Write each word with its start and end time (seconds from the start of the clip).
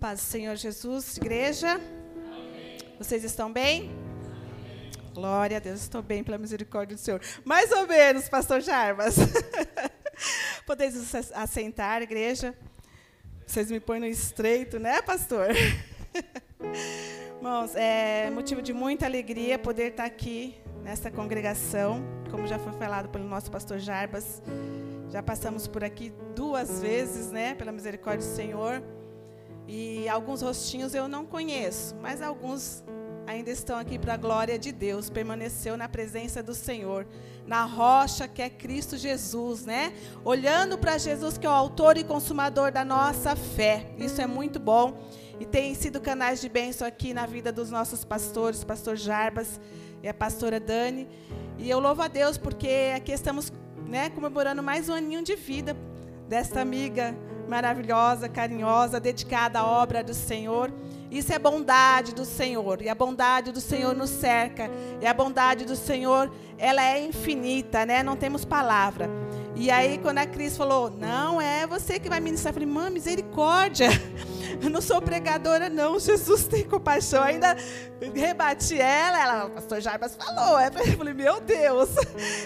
Paz 0.00 0.20
do 0.20 0.24
Senhor 0.24 0.56
Jesus, 0.56 1.18
igreja. 1.18 1.72
Amém. 1.72 2.78
Vocês 2.96 3.22
estão 3.22 3.52
bem? 3.52 3.90
Amém. 3.90 4.90
Glória 5.12 5.58
a 5.58 5.60
Deus, 5.60 5.82
estou 5.82 6.00
bem 6.00 6.24
pela 6.24 6.38
misericórdia 6.38 6.96
do 6.96 6.98
Senhor. 6.98 7.20
Mais 7.44 7.70
ou 7.70 7.86
menos, 7.86 8.26
pastor 8.26 8.62
Jarbas. 8.62 9.16
Podeis 10.64 11.14
assentar, 11.34 12.00
igreja. 12.00 12.54
Vocês 13.46 13.70
me 13.70 13.78
põem 13.78 14.00
no 14.00 14.06
estreito, 14.06 14.78
né, 14.78 15.02
pastor? 15.02 15.48
Irmãos, 17.36 17.74
é 17.74 18.30
motivo 18.30 18.62
de 18.62 18.72
muita 18.72 19.04
alegria 19.04 19.58
poder 19.58 19.90
estar 19.90 20.04
aqui 20.04 20.56
nesta 20.82 21.10
congregação, 21.10 22.02
como 22.30 22.46
já 22.46 22.58
foi 22.58 22.72
falado 22.72 23.10
pelo 23.10 23.24
nosso 23.24 23.50
pastor 23.50 23.78
Jarbas. 23.78 24.42
Já 25.10 25.22
passamos 25.22 25.66
por 25.66 25.84
aqui 25.84 26.10
duas 26.34 26.80
vezes, 26.80 27.30
né, 27.30 27.54
pela 27.54 27.70
misericórdia 27.70 28.26
do 28.26 28.34
Senhor. 28.34 28.82
E 29.72 30.08
alguns 30.08 30.42
rostinhos 30.42 30.96
eu 30.96 31.06
não 31.06 31.24
conheço, 31.24 31.94
mas 32.02 32.20
alguns 32.20 32.82
ainda 33.24 33.52
estão 33.52 33.78
aqui 33.78 34.00
para 34.00 34.14
a 34.14 34.16
glória 34.16 34.58
de 34.58 34.72
Deus. 34.72 35.08
Permaneceu 35.08 35.76
na 35.76 35.88
presença 35.88 36.42
do 36.42 36.54
Senhor, 36.54 37.06
na 37.46 37.62
rocha 37.62 38.26
que 38.26 38.42
é 38.42 38.50
Cristo 38.50 38.96
Jesus, 38.96 39.64
né? 39.64 39.92
Olhando 40.24 40.76
para 40.76 40.98
Jesus, 40.98 41.38
que 41.38 41.46
é 41.46 41.48
o 41.48 41.52
autor 41.52 41.96
e 41.96 42.02
consumador 42.02 42.72
da 42.72 42.84
nossa 42.84 43.36
fé. 43.36 43.92
Isso 43.96 44.20
é 44.20 44.26
muito 44.26 44.58
bom. 44.58 45.08
E 45.38 45.46
tem 45.46 45.72
sido 45.76 46.00
canais 46.00 46.40
de 46.40 46.48
bênção 46.48 46.84
aqui 46.84 47.14
na 47.14 47.24
vida 47.24 47.52
dos 47.52 47.70
nossos 47.70 48.04
pastores, 48.04 48.64
pastor 48.64 48.96
Jarbas 48.96 49.60
e 50.02 50.08
a 50.08 50.12
pastora 50.12 50.58
Dani. 50.58 51.06
E 51.58 51.70
eu 51.70 51.78
louvo 51.78 52.02
a 52.02 52.08
Deus 52.08 52.36
porque 52.36 52.92
aqui 52.96 53.12
estamos 53.12 53.52
né, 53.86 54.10
comemorando 54.10 54.64
mais 54.64 54.88
um 54.88 54.94
aninho 54.94 55.22
de 55.22 55.36
vida 55.36 55.76
desta 56.28 56.60
amiga 56.60 57.14
maravilhosa, 57.50 58.28
carinhosa, 58.28 59.00
dedicada 59.00 59.58
à 59.58 59.66
obra 59.66 60.04
do 60.04 60.14
Senhor. 60.14 60.72
Isso 61.10 61.32
é 61.32 61.38
bondade 61.38 62.14
do 62.14 62.24
Senhor. 62.24 62.80
E 62.80 62.88
a 62.88 62.94
bondade 62.94 63.50
do 63.50 63.60
Senhor 63.60 63.94
nos 63.94 64.08
cerca. 64.08 64.70
E 65.00 65.06
a 65.06 65.12
bondade 65.12 65.64
do 65.64 65.74
Senhor, 65.74 66.32
ela 66.56 66.82
é 66.82 67.04
infinita, 67.04 67.84
né? 67.84 68.04
Não 68.04 68.16
temos 68.16 68.44
palavra. 68.44 69.10
E 69.56 69.68
aí, 69.70 69.98
quando 69.98 70.18
a 70.18 70.26
Cris 70.26 70.56
falou, 70.56 70.88
não, 70.90 71.40
é 71.40 71.66
você 71.66 71.98
que 71.98 72.08
vai 72.08 72.20
ministrar, 72.20 72.50
eu 72.50 72.54
falei, 72.54 72.68
mãe, 72.68 72.90
misericórdia. 72.90 73.88
Eu 74.62 74.70
não 74.70 74.80
sou 74.80 75.00
pregadora, 75.00 75.68
não. 75.68 75.98
Jesus 75.98 76.44
tem 76.44 76.64
compaixão. 76.64 77.22
Ainda 77.22 77.56
rebati 78.14 78.80
ela, 78.80 79.22
ela, 79.22 79.46
o 79.46 79.50
pastor 79.50 79.80
Jarbas 79.80 80.16
falou. 80.16 80.58
É, 80.58 80.68
eu 80.68 80.96
falei, 80.96 81.14
meu 81.14 81.40
Deus, 81.40 81.90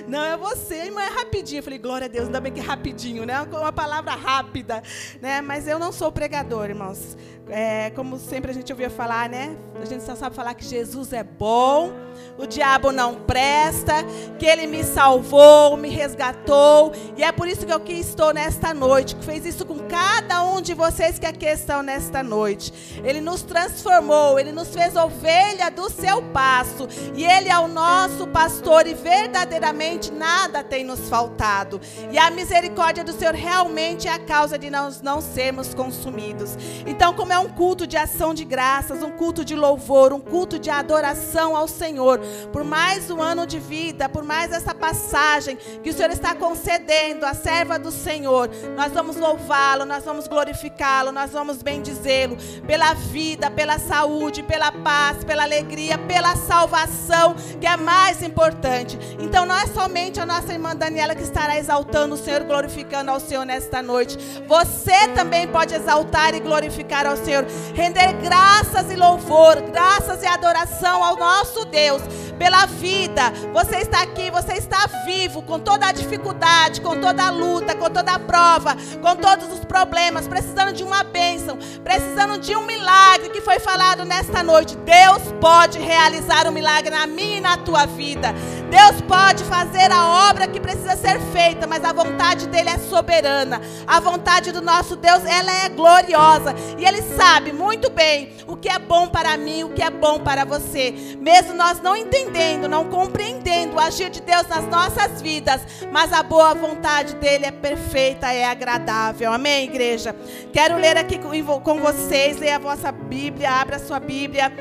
não 0.06 0.24
é 0.24 0.36
você, 0.36 0.86
irmã, 0.86 1.02
é 1.02 1.08
rapidinho. 1.08 1.60
Eu 1.60 1.62
falei, 1.62 1.78
glória 1.78 2.06
a 2.06 2.08
Deus, 2.08 2.26
ainda 2.26 2.40
bem 2.40 2.52
que 2.52 2.60
é 2.60 2.62
rapidinho, 2.62 3.24
né? 3.24 3.40
Uma 3.42 3.72
palavra 3.72 4.12
rápida, 4.12 4.82
né? 5.20 5.40
Mas 5.40 5.66
eu 5.66 5.78
não 5.78 5.92
sou 5.92 6.10
pregador, 6.10 6.68
irmãos. 6.68 7.16
É, 7.48 7.90
como 7.90 8.18
sempre 8.18 8.50
a 8.50 8.54
gente 8.54 8.72
ouvia 8.72 8.88
falar, 8.88 9.28
né? 9.28 9.54
A 9.80 9.84
gente 9.84 10.02
só 10.02 10.14
sabe 10.14 10.34
falar 10.34 10.54
que 10.54 10.64
Jesus 10.64 11.12
é 11.12 11.22
bom, 11.22 11.92
o 12.38 12.46
diabo 12.46 12.90
não 12.90 13.16
presta, 13.16 13.92
que 14.38 14.46
ele 14.46 14.66
me 14.66 14.82
salvou, 14.82 15.76
me 15.76 15.90
resgatou, 15.90 16.92
e 17.18 17.22
é 17.22 17.30
por 17.30 17.46
isso 17.46 17.66
que 17.66 17.72
eu 17.72 17.76
aqui 17.76 17.92
estou 17.92 18.32
nesta 18.32 18.72
noite, 18.72 19.14
que 19.14 19.24
fez 19.24 19.44
isso 19.44 19.66
com 19.66 19.78
cada 19.80 20.42
um 20.42 20.62
de 20.62 20.72
vocês 20.72 21.18
que 21.18 21.26
aqui 21.26 21.44
estão 21.44 21.82
nesta 21.82 22.03
noite. 22.22 22.72
Ele 23.04 23.20
nos 23.20 23.42
transformou, 23.42 24.38
ele 24.38 24.52
nos 24.52 24.68
fez 24.68 24.96
ovelha 24.96 25.70
do 25.70 25.90
seu 25.90 26.22
passo, 26.22 26.88
e 27.14 27.24
ele 27.24 27.48
é 27.48 27.58
o 27.58 27.68
nosso 27.68 28.26
pastor, 28.28 28.86
e 28.86 28.94
verdadeiramente 28.94 30.12
nada 30.12 30.62
tem 30.62 30.84
nos 30.84 31.08
faltado. 31.08 31.80
E 32.10 32.18
a 32.18 32.30
misericórdia 32.30 33.04
do 33.04 33.12
Senhor 33.12 33.34
realmente 33.34 34.08
é 34.08 34.12
a 34.12 34.18
causa 34.18 34.58
de 34.58 34.70
nós 34.70 35.00
não 35.00 35.20
sermos 35.20 35.74
consumidos. 35.74 36.56
Então, 36.86 37.14
como 37.14 37.32
é 37.32 37.38
um 37.38 37.48
culto 37.48 37.86
de 37.86 37.96
ação 37.96 38.34
de 38.34 38.44
graças, 38.44 39.02
um 39.02 39.10
culto 39.10 39.44
de 39.44 39.54
louvor, 39.54 40.12
um 40.12 40.20
culto 40.20 40.58
de 40.58 40.70
adoração 40.70 41.56
ao 41.56 41.68
Senhor. 41.68 42.20
Por 42.52 42.64
mais 42.64 43.10
um 43.10 43.20
ano 43.20 43.46
de 43.46 43.58
vida, 43.58 44.08
por 44.08 44.24
mais 44.24 44.52
essa 44.52 44.74
passagem 44.74 45.56
que 45.82 45.90
o 45.90 45.92
Senhor 45.92 46.10
está 46.10 46.34
concedendo 46.34 47.26
à 47.26 47.34
serva 47.34 47.78
do 47.78 47.90
Senhor, 47.90 48.50
nós 48.76 48.92
vamos 48.92 49.16
louvá-lo, 49.16 49.84
nós 49.84 50.04
vamos 50.04 50.28
glorificá-lo, 50.28 51.12
nós 51.12 51.30
vamos 51.30 51.62
bendizê-lo 51.94 52.36
pela 52.66 52.94
vida, 52.94 53.50
pela 53.50 53.78
saúde, 53.78 54.42
pela 54.42 54.72
paz, 54.72 55.22
pela 55.24 55.42
alegria, 55.42 55.96
pela 55.96 56.36
salvação, 56.36 57.34
que 57.60 57.66
é 57.66 57.76
mais 57.76 58.22
importante. 58.22 58.98
Então 59.18 59.46
não 59.46 59.56
é 59.56 59.66
somente 59.66 60.20
a 60.20 60.26
nossa 60.26 60.52
irmã 60.52 60.74
Daniela 60.74 61.14
que 61.14 61.22
estará 61.22 61.58
exaltando 61.58 62.14
o 62.14 62.18
Senhor, 62.18 62.42
glorificando 62.44 63.10
ao 63.10 63.20
Senhor 63.20 63.44
nesta 63.44 63.82
noite. 63.82 64.18
Você 64.46 65.08
também 65.14 65.46
pode 65.46 65.74
exaltar 65.74 66.34
e 66.34 66.40
glorificar 66.40 67.06
ao 67.06 67.16
Senhor. 67.16 67.46
Render 67.74 68.12
graças 68.22 68.90
e 68.90 68.96
louvor, 68.96 69.60
graças 69.72 70.22
e 70.22 70.26
adoração 70.26 71.02
ao 71.02 71.16
nosso 71.16 71.64
Deus 71.66 72.02
pela 72.38 72.66
vida. 72.66 73.32
Você 73.52 73.76
está 73.76 74.02
aqui, 74.02 74.30
você 74.30 74.54
está 74.54 74.86
vivo, 75.04 75.42
com 75.42 75.58
toda 75.58 75.86
a 75.86 75.92
dificuldade, 75.92 76.80
com 76.80 77.00
toda 77.00 77.24
a 77.24 77.30
luta, 77.30 77.74
com 77.74 77.90
toda 77.90 78.12
a 78.12 78.18
prova, 78.18 78.76
com 79.00 79.16
todos 79.16 79.52
os 79.52 79.64
problemas, 79.64 80.28
precisando 80.28 80.72
de 80.72 80.82
uma 80.82 81.02
bênção, 81.02 81.58
precisando 81.82 82.38
de 82.38 82.54
um 82.56 82.66
milagre 82.66 83.30
que 83.30 83.40
foi 83.40 83.58
falado 83.58 84.04
nesta 84.04 84.42
noite. 84.42 84.76
Deus 84.76 85.22
pode 85.40 85.78
realizar 85.78 86.46
um 86.46 86.52
milagre 86.52 86.90
na 86.90 87.06
minha 87.06 87.38
e 87.38 87.40
na 87.40 87.56
tua 87.56 87.86
vida. 87.86 88.34
Deus 88.74 89.00
pode 89.02 89.44
fazer 89.44 89.92
a 89.92 90.28
obra 90.28 90.48
que 90.48 90.58
precisa 90.58 90.96
ser 90.96 91.20
feita, 91.32 91.64
mas 91.64 91.84
a 91.84 91.92
vontade 91.92 92.48
dele 92.48 92.70
é 92.70 92.78
soberana. 92.78 93.60
A 93.86 94.00
vontade 94.00 94.50
do 94.50 94.60
nosso 94.60 94.96
Deus, 94.96 95.24
ela 95.24 95.64
é 95.64 95.68
gloriosa, 95.68 96.52
e 96.76 96.84
ele 96.84 97.00
sabe 97.16 97.52
muito 97.52 97.88
bem 97.88 98.32
o 98.48 98.56
que 98.56 98.68
é 98.68 98.80
bom 98.80 99.06
para 99.06 99.36
mim, 99.36 99.62
o 99.62 99.68
que 99.68 99.80
é 99.80 99.90
bom 99.90 100.18
para 100.18 100.44
você. 100.44 101.16
Mesmo 101.20 101.54
nós 101.54 101.80
não 101.80 101.94
entendendo, 101.94 102.68
não 102.68 102.86
compreendendo 102.86 103.76
o 103.76 103.80
agir 103.80 104.10
de 104.10 104.20
Deus 104.20 104.48
nas 104.48 104.66
nossas 104.66 105.22
vidas, 105.22 105.60
mas 105.92 106.12
a 106.12 106.24
boa 106.24 106.52
vontade 106.52 107.14
dele 107.14 107.46
é 107.46 107.52
perfeita, 107.52 108.32
é 108.32 108.44
agradável. 108.44 109.32
Amém, 109.32 109.66
igreja. 109.66 110.16
Quero 110.52 110.76
ler 110.78 110.96
aqui 110.96 111.20
com 111.20 111.78
vocês, 111.78 112.38
leia 112.38 112.56
a 112.56 112.58
vossa 112.58 112.90
Bíblia, 112.90 113.52
abra 113.52 113.76
a 113.76 113.78
sua 113.78 114.00
Bíblia 114.00 114.52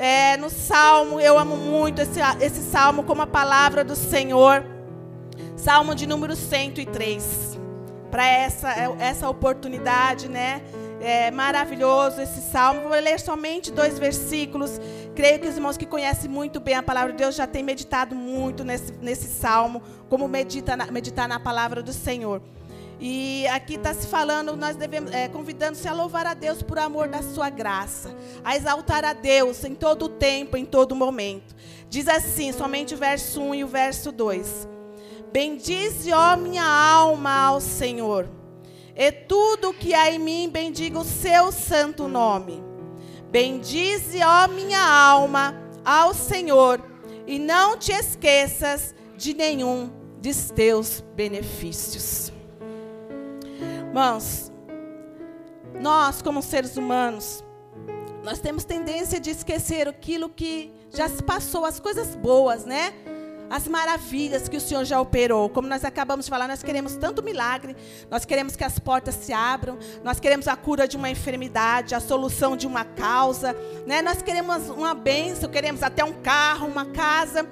é, 0.00 0.34
no 0.38 0.48
Salmo, 0.48 1.20
eu 1.20 1.38
amo 1.38 1.58
muito 1.58 2.00
esse, 2.00 2.20
esse 2.40 2.62
Salmo 2.62 3.04
como 3.04 3.20
a 3.20 3.26
palavra 3.26 3.84
do 3.84 3.94
Senhor. 3.94 4.64
Salmo 5.58 5.94
de 5.94 6.06
número 6.06 6.34
103. 6.34 7.58
Para 8.10 8.26
essa, 8.26 8.70
essa 8.98 9.28
oportunidade, 9.28 10.26
né? 10.26 10.62
É 11.02 11.30
maravilhoso 11.30 12.22
esse 12.22 12.40
salmo. 12.40 12.88
Vou 12.88 12.98
ler 12.98 13.20
somente 13.20 13.70
dois 13.70 13.98
versículos. 13.98 14.80
Creio 15.14 15.38
que 15.38 15.48
os 15.48 15.56
irmãos 15.56 15.76
que 15.76 15.84
conhecem 15.84 16.30
muito 16.30 16.60
bem 16.60 16.76
a 16.76 16.82
palavra 16.82 17.12
de 17.12 17.18
Deus 17.18 17.34
já 17.34 17.46
têm 17.46 17.62
meditado 17.62 18.16
muito 18.16 18.64
nesse, 18.64 18.94
nesse 19.02 19.28
salmo, 19.28 19.82
como 20.08 20.26
medita 20.26 20.78
na, 20.78 20.86
meditar 20.90 21.28
na 21.28 21.38
palavra 21.38 21.82
do 21.82 21.92
Senhor. 21.92 22.40
E 23.02 23.46
aqui 23.46 23.76
está 23.76 23.94
se 23.94 24.06
falando, 24.06 24.54
nós 24.54 24.76
devemos, 24.76 25.10
é, 25.10 25.26
convidando-se 25.26 25.88
a 25.88 25.92
louvar 25.94 26.26
a 26.26 26.34
Deus 26.34 26.62
por 26.62 26.78
amor 26.78 27.08
da 27.08 27.22
sua 27.22 27.48
graça, 27.48 28.14
a 28.44 28.54
exaltar 28.54 29.06
a 29.06 29.14
Deus 29.14 29.64
em 29.64 29.74
todo 29.74 30.04
o 30.04 30.08
tempo, 30.08 30.54
em 30.54 30.66
todo 30.66 30.94
momento. 30.94 31.56
Diz 31.88 32.06
assim, 32.06 32.52
somente 32.52 32.92
o 32.92 32.98
verso 32.98 33.40
1 33.40 33.54
e 33.54 33.64
o 33.64 33.66
verso 33.66 34.12
2. 34.12 34.68
Bendize, 35.32 36.12
ó 36.12 36.36
minha 36.36 36.64
alma, 36.64 37.46
ao 37.46 37.60
Senhor, 37.60 38.28
e 38.94 39.10
tudo 39.10 39.72
que 39.72 39.94
há 39.94 40.10
em 40.10 40.18
mim 40.18 40.50
bendiga 40.52 40.98
o 40.98 41.04
seu 41.04 41.50
santo 41.50 42.06
nome. 42.06 42.62
Bendize, 43.30 44.20
ó 44.22 44.46
minha 44.46 44.82
alma, 44.82 45.54
ao 45.82 46.12
Senhor, 46.12 46.82
e 47.26 47.38
não 47.38 47.78
te 47.78 47.92
esqueças 47.92 48.94
de 49.16 49.32
nenhum 49.32 49.90
de 50.20 50.34
teus 50.52 51.02
benefícios. 51.14 52.39
Irmãos, 53.90 54.52
nós, 55.80 56.22
como 56.22 56.40
seres 56.42 56.76
humanos, 56.76 57.42
nós 58.22 58.38
temos 58.38 58.62
tendência 58.62 59.18
de 59.18 59.30
esquecer 59.30 59.88
aquilo 59.88 60.28
que 60.28 60.72
já 60.90 61.08
se 61.08 61.20
passou, 61.20 61.64
as 61.64 61.80
coisas 61.80 62.14
boas, 62.14 62.64
né? 62.64 62.92
As 63.50 63.66
maravilhas 63.66 64.48
que 64.48 64.56
o 64.56 64.60
Senhor 64.60 64.84
já 64.84 65.00
operou. 65.00 65.50
Como 65.50 65.66
nós 65.66 65.84
acabamos 65.84 66.26
de 66.26 66.30
falar, 66.30 66.46
nós 66.46 66.62
queremos 66.62 66.94
tanto 66.94 67.20
milagre, 67.20 67.76
nós 68.08 68.24
queremos 68.24 68.54
que 68.54 68.62
as 68.62 68.78
portas 68.78 69.16
se 69.16 69.32
abram, 69.32 69.76
nós 70.04 70.20
queremos 70.20 70.46
a 70.46 70.54
cura 70.54 70.86
de 70.86 70.96
uma 70.96 71.10
enfermidade, 71.10 71.92
a 71.92 71.98
solução 71.98 72.56
de 72.56 72.68
uma 72.68 72.84
causa, 72.84 73.56
né? 73.88 74.00
Nós 74.02 74.22
queremos 74.22 74.68
uma 74.68 74.94
bênção, 74.94 75.50
queremos 75.50 75.82
até 75.82 76.04
um 76.04 76.12
carro, 76.12 76.68
uma 76.68 76.86
casa. 76.86 77.44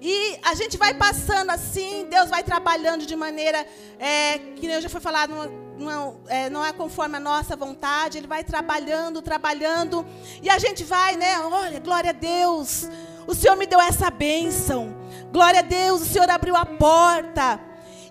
E 0.00 0.38
a 0.42 0.54
gente 0.54 0.76
vai 0.76 0.94
passando 0.94 1.50
assim, 1.50 2.06
Deus 2.10 2.28
vai 2.28 2.42
trabalhando 2.42 3.06
de 3.06 3.16
maneira 3.16 3.66
é, 3.98 4.38
que 4.56 4.66
eu 4.66 4.80
já 4.80 4.88
foi 4.88 5.00
falado, 5.00 5.32
não, 5.78 6.20
é, 6.28 6.50
não 6.50 6.64
é 6.64 6.72
conforme 6.72 7.16
a 7.16 7.20
nossa 7.20 7.56
vontade, 7.56 8.18
Ele 8.18 8.26
vai 8.26 8.44
trabalhando, 8.44 9.22
trabalhando, 9.22 10.04
e 10.42 10.50
a 10.50 10.58
gente 10.58 10.84
vai, 10.84 11.16
né? 11.16 11.38
Olha, 11.40 11.80
glória 11.80 12.10
a 12.10 12.12
Deus, 12.12 12.88
o 13.26 13.34
Senhor 13.34 13.56
me 13.56 13.66
deu 13.66 13.80
essa 13.80 14.10
bênção, 14.10 14.96
glória 15.32 15.60
a 15.60 15.62
Deus, 15.62 16.02
o 16.02 16.06
Senhor 16.06 16.28
abriu 16.30 16.56
a 16.56 16.66
porta. 16.66 17.60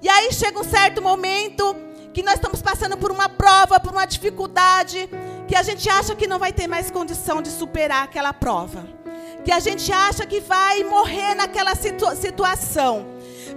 E 0.02 0.10
aí 0.10 0.32
chega 0.32 0.60
um 0.60 0.64
certo 0.64 1.02
momento 1.02 1.76
que 2.14 2.24
nós 2.24 2.36
estamos 2.36 2.62
passando 2.62 2.98
por 2.98 3.12
uma 3.12 3.28
prova, 3.28 3.80
por 3.80 3.92
uma 3.92 4.06
dificuldade, 4.06 5.10
que 5.48 5.56
a 5.56 5.64
gente 5.64 5.90
acha 5.90 6.16
que 6.16 6.28
não 6.28 6.40
vai 6.40 6.54
ter 6.54 6.68
mais 6.68 6.90
condição 6.90 7.42
de 7.42 7.50
superar 7.50 8.04
aquela 8.04 8.34
prova, 8.34 8.88
que 9.46 9.52
a 9.52 9.60
gente 9.60 9.92
acha 9.92 10.26
que 10.26 10.40
vai 10.42 10.84
morrer 10.84 11.36
naquela 11.36 11.76
situa 11.76 12.16
situação. 12.16 13.06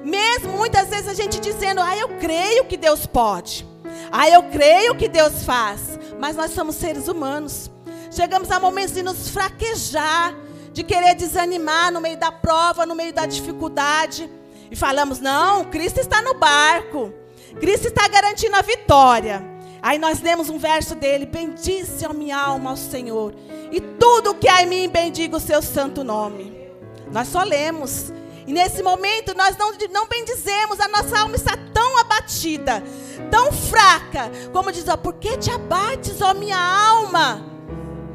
Mesmo 0.05 0.53
muitas 0.53 0.89
vezes 0.89 1.09
a 1.09 1.15
gente 1.15 1.41
dizendo, 1.41 1.81
ah, 1.81 1.97
eu 1.97 2.11
creio 2.19 2.67
que 2.67 2.77
Deus 2.77 3.07
pode, 3.07 3.67
ah, 4.13 4.29
eu 4.29 4.43
creio 4.45 4.95
que 4.95 5.09
Deus 5.09 5.45
faz, 5.45 5.99
mas 6.21 6.37
nós 6.37 6.51
somos 6.51 6.77
seres 6.77 7.09
humanos. 7.09 7.71
Chegamos 8.11 8.51
a 8.51 8.61
momentos 8.61 8.95
de 8.95 9.03
nos 9.03 9.31
fraquejar, 9.31 10.35
de 10.73 10.85
querer 10.85 11.15
desanimar 11.15 11.91
no 11.91 12.01
meio 12.01 12.19
da 12.19 12.31
prova, 12.31 12.85
no 12.85 12.95
meio 12.95 13.13
da 13.13 13.25
dificuldade. 13.25 14.31
E 14.71 14.77
falamos: 14.77 15.21
não, 15.21 15.65
Cristo 15.65 16.01
está 16.01 16.21
no 16.21 16.35
barco, 16.35 17.13
Cristo 17.59 17.89
está 17.89 18.07
garantindo 18.09 18.57
a 18.57 18.63
vitória. 18.63 19.48
Aí 19.83 19.99
nós 19.99 20.21
lemos 20.21 20.49
um 20.49 20.59
verso 20.59 20.95
dele: 20.95 21.27
Bendice 21.27 22.05
a 22.05 22.13
minha 22.13 22.37
alma 22.37 22.71
ao 22.71 22.77
Senhor, 22.77 23.35
e 23.71 23.81
tudo 23.81 24.35
que 24.35 24.49
há 24.49 24.63
em 24.63 24.67
mim 24.67 24.89
bendiga 24.89 25.37
o 25.37 25.41
seu 25.41 25.63
santo 25.63 26.03
nome. 26.03 26.69
Nós 27.11 27.29
só 27.29 27.43
lemos. 27.43 28.13
E 28.47 28.53
nesse 28.53 28.83
momento 28.83 29.37
nós 29.37 29.59
não, 29.59 29.73
não 29.93 30.09
bendizemos, 30.09 30.81
a 30.81 30.89
nossa 30.89 31.19
alma 31.19 31.37
está 31.37 31.55
tão 31.75 31.99
abatida, 31.99 32.83
tão 33.31 33.53
fraca, 33.53 34.31
como 34.55 34.73
diz, 34.73 34.89
ó, 34.89 34.97
por 34.97 35.15
que 35.15 35.37
te 35.37 35.51
abates, 35.51 36.23
ó 36.23 36.33
minha 36.33 36.57
alma? 36.57 37.45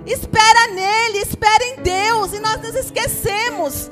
Espera 0.07 0.74
nele, 0.74 1.19
espera 1.19 1.63
em 1.63 1.75
Deus, 1.83 2.33
e 2.33 2.39
nós 2.39 2.60
nos 2.62 2.74
esquecemos. 2.74 3.92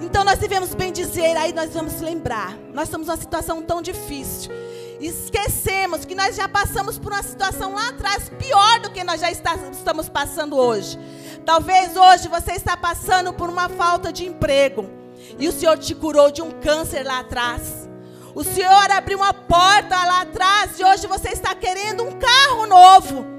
Então 0.00 0.24
nós 0.24 0.38
devemos 0.38 0.74
bem 0.74 0.92
dizer, 0.92 1.36
aí 1.36 1.52
nós 1.52 1.72
vamos 1.72 2.00
lembrar. 2.00 2.56
Nós 2.72 2.84
estamos 2.84 3.06
numa 3.06 3.16
situação 3.16 3.62
tão 3.62 3.80
difícil. 3.80 4.52
Esquecemos 5.00 6.04
que 6.04 6.14
nós 6.14 6.34
já 6.34 6.48
passamos 6.48 6.98
por 6.98 7.12
uma 7.12 7.22
situação 7.22 7.74
lá 7.74 7.88
atrás 7.88 8.30
pior 8.38 8.80
do 8.80 8.90
que 8.90 9.04
nós 9.04 9.20
já 9.20 9.30
está, 9.30 9.56
estamos 9.70 10.08
passando 10.08 10.56
hoje. 10.56 10.98
Talvez 11.44 11.96
hoje 11.96 12.28
você 12.28 12.52
está 12.52 12.76
passando 12.76 13.32
por 13.32 13.48
uma 13.48 13.68
falta 13.68 14.12
de 14.12 14.26
emprego 14.26 14.90
e 15.38 15.48
o 15.48 15.52
Senhor 15.52 15.78
te 15.78 15.94
curou 15.94 16.30
de 16.30 16.42
um 16.42 16.50
câncer 16.50 17.04
lá 17.04 17.20
atrás. 17.20 17.88
O 18.34 18.42
Senhor 18.44 18.90
abriu 18.90 19.18
uma 19.18 19.32
porta 19.32 19.96
lá 19.96 20.22
atrás 20.22 20.78
e 20.78 20.84
hoje 20.84 21.06
você 21.06 21.28
está 21.28 21.54
querendo 21.54 22.02
um 22.02 22.12
carro 22.12 22.66
novo 22.66 23.38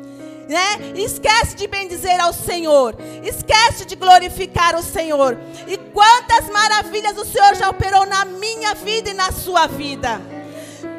né? 0.50 0.94
Esquece 0.96 1.56
de 1.56 1.68
bendizer 1.68 2.20
ao 2.20 2.34
Senhor. 2.34 2.96
Esquece 3.24 3.86
de 3.86 3.96
glorificar 3.96 4.76
o 4.76 4.82
Senhor. 4.82 5.38
E 5.68 5.78
quantas 5.78 6.50
maravilhas 6.50 7.16
o 7.18 7.24
Senhor 7.24 7.54
já 7.56 7.70
operou 7.70 8.06
na 8.08 8.26
minha 8.26 8.74
vida 8.74 9.12
e 9.12 9.14
na 9.14 9.32
sua 9.32 9.68
vida. 9.68 10.20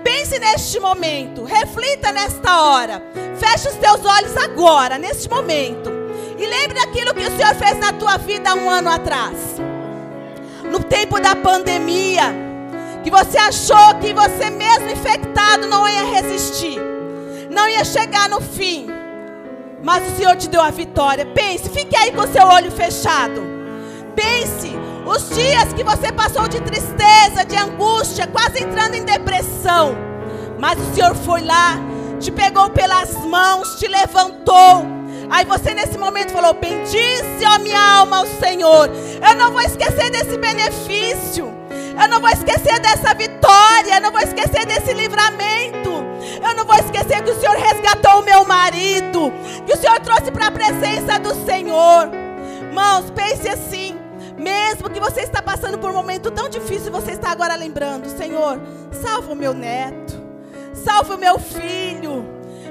Pense 0.02 0.38
neste 0.38 0.80
momento, 0.80 1.44
reflita 1.44 2.12
nesta 2.12 2.62
hora. 2.62 3.02
Feche 3.36 3.68
os 3.68 3.76
teus 3.76 4.04
olhos 4.04 4.36
agora, 4.36 4.98
neste 4.98 5.28
momento. 5.28 5.90
E 6.38 6.46
lembre 6.46 6.74
daquilo 6.74 7.14
que 7.14 7.24
o 7.24 7.36
Senhor 7.36 7.54
fez 7.54 7.78
na 7.78 7.92
tua 7.92 8.16
vida 8.16 8.54
um 8.54 8.68
ano 8.68 8.90
atrás. 8.90 9.36
No 10.64 10.82
tempo 10.84 11.20
da 11.20 11.36
pandemia, 11.36 12.34
que 13.02 13.10
você 13.10 13.38
achou 13.38 13.94
que 14.00 14.12
você 14.12 14.50
mesmo 14.50 14.90
infectado 14.90 15.66
não 15.66 15.88
ia 15.88 16.04
resistir, 16.04 16.78
não 17.50 17.68
ia 17.68 17.84
chegar 17.84 18.28
no 18.28 18.40
fim. 18.40 18.86
Mas 19.82 20.06
o 20.06 20.16
Senhor 20.16 20.36
te 20.36 20.48
deu 20.48 20.60
a 20.60 20.70
vitória. 20.70 21.26
Pense, 21.26 21.68
fique 21.70 21.96
aí 21.96 22.12
com 22.12 22.26
seu 22.26 22.46
olho 22.46 22.70
fechado. 22.70 23.42
Pense 24.14 24.79
os 25.06 25.28
dias 25.30 25.72
que 25.72 25.82
você 25.82 26.12
passou 26.12 26.48
de 26.48 26.60
tristeza, 26.60 27.44
de 27.46 27.56
angústia, 27.56 28.26
quase 28.26 28.62
entrando 28.62 28.94
em 28.94 29.04
depressão. 29.04 29.96
Mas 30.58 30.78
o 30.78 30.94
Senhor 30.94 31.14
foi 31.14 31.42
lá, 31.42 31.78
te 32.18 32.30
pegou 32.30 32.68
pelas 32.70 33.14
mãos, 33.24 33.76
te 33.78 33.88
levantou. 33.88 34.84
Aí 35.30 35.44
você 35.44 35.72
nesse 35.72 35.96
momento 35.96 36.32
falou: 36.32 36.54
Bendice, 36.54 37.44
ó 37.46 37.58
minha 37.60 37.80
alma, 37.80 38.18
ao 38.18 38.26
Senhor. 38.26 38.90
Eu 39.26 39.36
não 39.36 39.52
vou 39.52 39.62
esquecer 39.62 40.10
desse 40.10 40.36
benefício. 40.36 41.54
Eu 42.00 42.08
não 42.08 42.20
vou 42.20 42.30
esquecer 42.30 42.80
dessa 42.80 43.14
vitória. 43.14 43.94
Eu 43.94 44.00
não 44.00 44.10
vou 44.10 44.20
esquecer 44.20 44.66
desse 44.66 44.92
livramento. 44.92 45.90
Eu 46.42 46.54
não 46.54 46.64
vou 46.64 46.76
esquecer 46.76 47.22
que 47.22 47.30
o 47.30 47.40
Senhor 47.40 47.56
resgatou 47.56 48.20
o 48.20 48.24
meu 48.24 48.44
marido. 48.44 49.32
Que 49.64 49.72
o 49.72 49.76
Senhor 49.76 50.00
trouxe 50.00 50.32
para 50.32 50.48
a 50.48 50.50
presença 50.50 51.18
do 51.18 51.32
Senhor. 51.46 52.10
Irmãos, 52.62 53.10
pense 53.10 53.48
assim. 53.48 53.99
Mesmo 54.40 54.88
que 54.88 54.98
você 54.98 55.20
está 55.20 55.42
passando 55.42 55.76
por 55.76 55.90
um 55.90 55.94
momento 55.94 56.30
tão 56.30 56.48
difícil, 56.48 56.90
você 56.90 57.12
está 57.12 57.30
agora 57.30 57.54
lembrando: 57.56 58.08
Senhor, 58.08 58.58
salva 58.90 59.32
o 59.32 59.36
meu 59.36 59.52
neto. 59.52 60.18
Salva 60.72 61.14
o 61.14 61.18
meu 61.18 61.38
filho. 61.38 62.24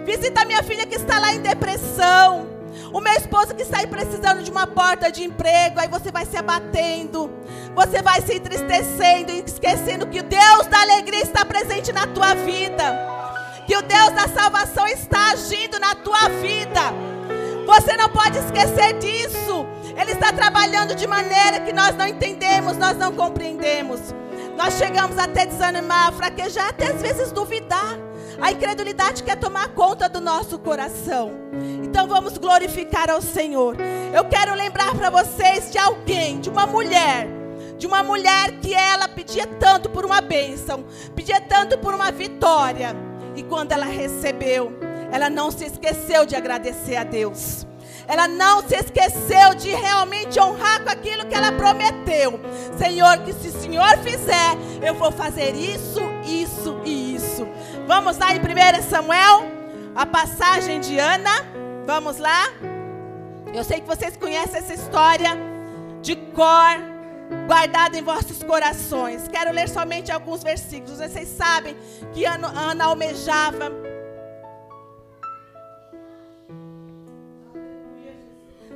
Visita 0.03 0.41
a 0.41 0.45
minha 0.45 0.63
filha 0.63 0.87
que 0.87 0.95
está 0.95 1.19
lá 1.19 1.31
em 1.31 1.41
depressão. 1.41 2.47
O 2.91 2.99
meu 2.99 3.13
esposo 3.13 3.53
que 3.53 3.61
está 3.61 3.79
aí 3.79 3.87
precisando 3.87 4.41
de 4.41 4.49
uma 4.49 4.65
porta 4.65 5.11
de 5.11 5.23
emprego, 5.23 5.79
aí 5.79 5.87
você 5.87 6.11
vai 6.11 6.25
se 6.25 6.35
abatendo, 6.35 7.29
você 7.75 8.01
vai 8.01 8.19
se 8.21 8.35
entristecendo 8.35 9.31
e 9.31 9.43
esquecendo 9.45 10.07
que 10.07 10.19
o 10.19 10.23
Deus 10.23 10.65
da 10.67 10.81
alegria 10.81 11.21
está 11.21 11.45
presente 11.45 11.91
na 11.91 12.07
tua 12.07 12.33
vida, 12.33 12.83
que 13.67 13.77
o 13.77 13.81
Deus 13.83 14.11
da 14.11 14.27
salvação 14.27 14.87
está 14.87 15.31
agindo 15.33 15.79
na 15.79 15.93
tua 15.93 16.29
vida. 16.41 16.81
Você 17.67 17.95
não 17.95 18.09
pode 18.09 18.39
esquecer 18.39 18.97
disso. 18.97 19.67
Ele 19.97 20.11
está 20.11 20.31
trabalhando 20.31 20.95
de 20.95 21.07
maneira 21.07 21.59
que 21.59 21.73
nós 21.73 21.95
não 21.95 22.07
entendemos, 22.07 22.77
nós 22.77 22.97
não 22.97 23.11
compreendemos. 23.13 23.99
Nós 24.57 24.73
chegamos 24.73 25.17
até 25.17 25.45
desanimar, 25.45 26.11
fraquejar, 26.13 26.69
até 26.69 26.87
às 26.87 27.01
vezes 27.01 27.31
duvidar. 27.31 27.97
A 28.41 28.51
incredulidade 28.51 29.23
quer 29.23 29.37
tomar 29.37 29.69
conta 29.69 30.07
do 30.07 30.21
nosso 30.21 30.57
coração. 30.59 31.31
Então 31.83 32.07
vamos 32.07 32.37
glorificar 32.37 33.09
ao 33.09 33.21
Senhor. 33.21 33.75
Eu 34.13 34.25
quero 34.25 34.53
lembrar 34.55 34.95
para 34.95 35.09
vocês 35.09 35.71
de 35.71 35.77
alguém, 35.77 36.39
de 36.39 36.49
uma 36.49 36.65
mulher, 36.65 37.27
de 37.77 37.87
uma 37.87 38.03
mulher 38.03 38.59
que 38.61 38.73
ela 38.73 39.07
pedia 39.07 39.47
tanto 39.47 39.89
por 39.89 40.05
uma 40.05 40.21
bênção, 40.21 40.85
pedia 41.15 41.41
tanto 41.41 41.77
por 41.77 41.93
uma 41.93 42.11
vitória. 42.11 42.95
E 43.35 43.43
quando 43.43 43.71
ela 43.71 43.85
recebeu, 43.85 44.73
ela 45.11 45.29
não 45.29 45.51
se 45.51 45.65
esqueceu 45.65 46.25
de 46.25 46.35
agradecer 46.35 46.95
a 46.95 47.03
Deus. 47.03 47.65
Ela 48.09 48.27
não 48.27 48.67
se 48.67 48.75
esqueceu 48.75 49.53
de 49.55 49.69
realmente 49.69 50.39
honrar 50.39 50.83
com 50.83 50.89
aquilo 50.89 51.27
que 51.27 51.35
ela 51.35 51.51
prometeu. 51.51 52.39
Senhor, 52.75 53.19
que 53.19 53.31
se 53.33 53.49
o 53.49 53.61
Senhor 53.61 53.99
fizer, 53.99 54.57
eu 54.81 54.95
vou 54.95 55.11
fazer 55.11 55.53
isso, 55.53 56.01
isso 56.25 56.81
e 56.83 57.15
isso. 57.15 57.47
Vamos 57.85 58.17
lá 58.17 58.33
em 58.33 58.39
1 58.39 58.81
Samuel, 58.89 59.43
a 59.95 60.07
passagem 60.07 60.79
de 60.79 60.97
Ana. 60.97 61.45
Vamos 61.85 62.17
lá. 62.17 62.49
Eu 63.53 63.63
sei 63.63 63.79
que 63.79 63.87
vocês 63.87 64.17
conhecem 64.17 64.57
essa 64.57 64.73
história 64.73 65.37
de 66.01 66.15
cor, 66.15 66.79
guardada 67.45 67.95
em 67.95 68.01
vossos 68.01 68.41
corações. 68.41 69.27
Quero 69.27 69.51
ler 69.53 69.69
somente 69.69 70.11
alguns 70.11 70.41
versículos. 70.41 70.97
Vocês 70.97 71.27
sabem 71.27 71.77
que 72.11 72.25
Ana, 72.25 72.47
Ana 72.47 72.85
almejava 72.85 73.71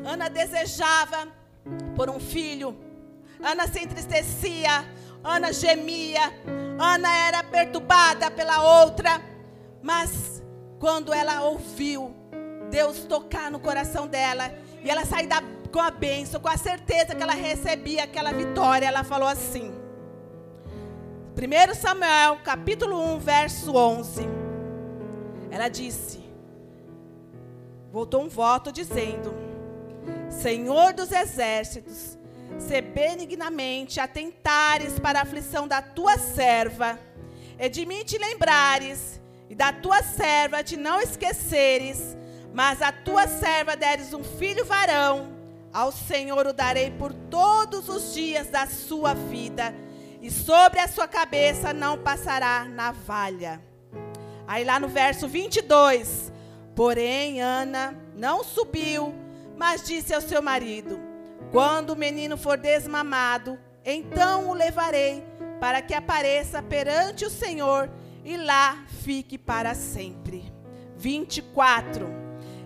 Ana 0.06 0.30
desejava 0.30 1.28
por 1.96 2.10
um 2.10 2.20
filho. 2.20 2.76
Ana 3.42 3.68
se 3.68 3.80
entristecia. 3.80 4.86
Ana 5.24 5.54
gemia. 5.54 6.22
Ana 6.80 7.14
era 7.16 7.44
perturbada 7.44 8.30
pela 8.30 8.84
outra. 8.84 9.22
Mas 9.82 10.44
quando 10.80 11.14
ela 11.14 11.44
ouviu 11.44 12.14
Deus 12.70 13.06
tocar 13.06 13.52
no 13.52 13.60
coração 13.60 14.08
dela 14.08 14.54
e 14.84 14.90
ela 14.90 15.06
sair 15.06 15.28
da, 15.28 15.42
com 15.72 15.80
a 15.80 15.92
bênção, 15.92 16.42
com 16.42 16.50
a 16.50 16.58
certeza 16.58 17.16
que 17.16 17.24
ela 17.24 17.34
recebia 17.34 18.04
aquela 18.04 18.32
vitória, 18.32 18.86
ela 18.86 19.04
falou 19.04 19.28
assim. 19.28 19.74
1 21.36 21.74
Samuel, 21.76 22.40
capítulo 22.44 23.00
1, 23.16 23.20
verso 23.20 23.76
11. 23.76 24.22
Ela 25.50 25.68
disse: 25.68 26.24
Voltou 27.92 28.24
um 28.24 28.30
voto 28.30 28.72
dizendo: 28.72 29.53
Senhor 30.44 30.92
dos 30.92 31.10
exércitos, 31.14 32.18
se 32.60 32.82
benignamente 32.82 34.02
atentares 34.02 35.00
para 35.00 35.20
a 35.20 35.22
aflição 35.22 35.66
da 35.70 35.82
tua 35.82 36.18
serva, 36.18 37.00
e 37.58 37.70
de 37.70 37.86
mim 37.86 38.04
te 38.04 38.18
lembrares, 38.18 39.22
e 39.50 39.56
da 39.56 39.72
tua 39.72 40.04
serva 40.04 40.62
te 40.62 40.76
não 40.76 41.00
esqueceres, 41.00 42.18
mas 42.54 42.82
a 42.82 42.92
tua 42.92 43.26
serva 43.26 43.78
deres 43.78 44.14
um 44.14 44.22
filho 44.22 44.66
varão, 44.66 45.32
ao 45.72 45.94
Senhor 45.94 46.46
o 46.46 46.52
darei 46.52 46.92
por 46.92 47.14
todos 47.14 47.88
os 47.88 48.14
dias 48.14 48.50
da 48.50 48.68
sua 48.68 49.14
vida, 49.14 49.74
e 50.22 50.30
sobre 50.30 50.82
a 50.82 50.90
sua 50.90 51.08
cabeça 51.08 51.72
não 51.72 51.98
passará 51.98 52.66
navalha. 52.66 53.62
Aí 54.46 54.66
lá 54.66 54.78
no 54.78 54.90
verso 54.90 55.26
22, 55.26 56.34
porém 56.76 57.42
Ana 57.42 57.98
não 58.14 58.44
subiu 58.44 59.23
mas 59.58 59.84
disse 59.84 60.14
ao 60.14 60.22
seu 60.22 60.42
marido: 60.42 61.00
Quando 61.52 61.92
o 61.92 61.96
menino 61.96 62.38
for 62.38 62.58
desmamado, 62.58 63.60
então 63.86 64.50
o 64.50 64.54
levarei, 64.54 65.24
para 65.60 65.82
que 65.82 65.94
apareça 65.94 66.62
perante 66.62 67.26
o 67.26 67.30
Senhor, 67.30 67.90
e 68.24 68.38
lá 68.38 68.84
fique 69.04 69.38
para 69.38 69.74
sempre. 69.74 70.52
24. 70.98 72.08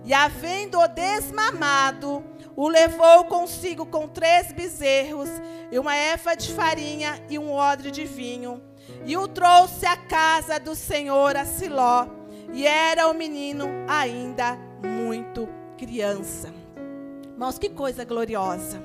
E 0.05 0.13
havendo-o 0.13 0.87
desmamado, 0.87 2.23
o 2.55 2.67
levou 2.67 3.25
consigo 3.25 3.85
com 3.85 4.07
três 4.07 4.51
bezerros 4.51 5.29
e 5.71 5.77
uma 5.77 5.95
efa 5.95 6.35
de 6.35 6.51
farinha 6.53 7.21
e 7.29 7.37
um 7.37 7.51
odre 7.51 7.91
de 7.91 8.05
vinho. 8.05 8.61
E 9.05 9.17
o 9.17 9.27
trouxe 9.27 9.85
à 9.85 9.97
casa 9.97 10.59
do 10.59 10.75
Senhor 10.75 11.35
a 11.35 11.45
Siló. 11.45 12.07
E 12.53 12.65
era 12.65 13.09
o 13.09 13.13
menino 13.13 13.67
ainda 13.87 14.57
muito 14.81 15.49
criança. 15.77 16.53
Irmãos, 17.37 17.59
que 17.59 17.69
coisa 17.69 18.03
gloriosa. 18.03 18.81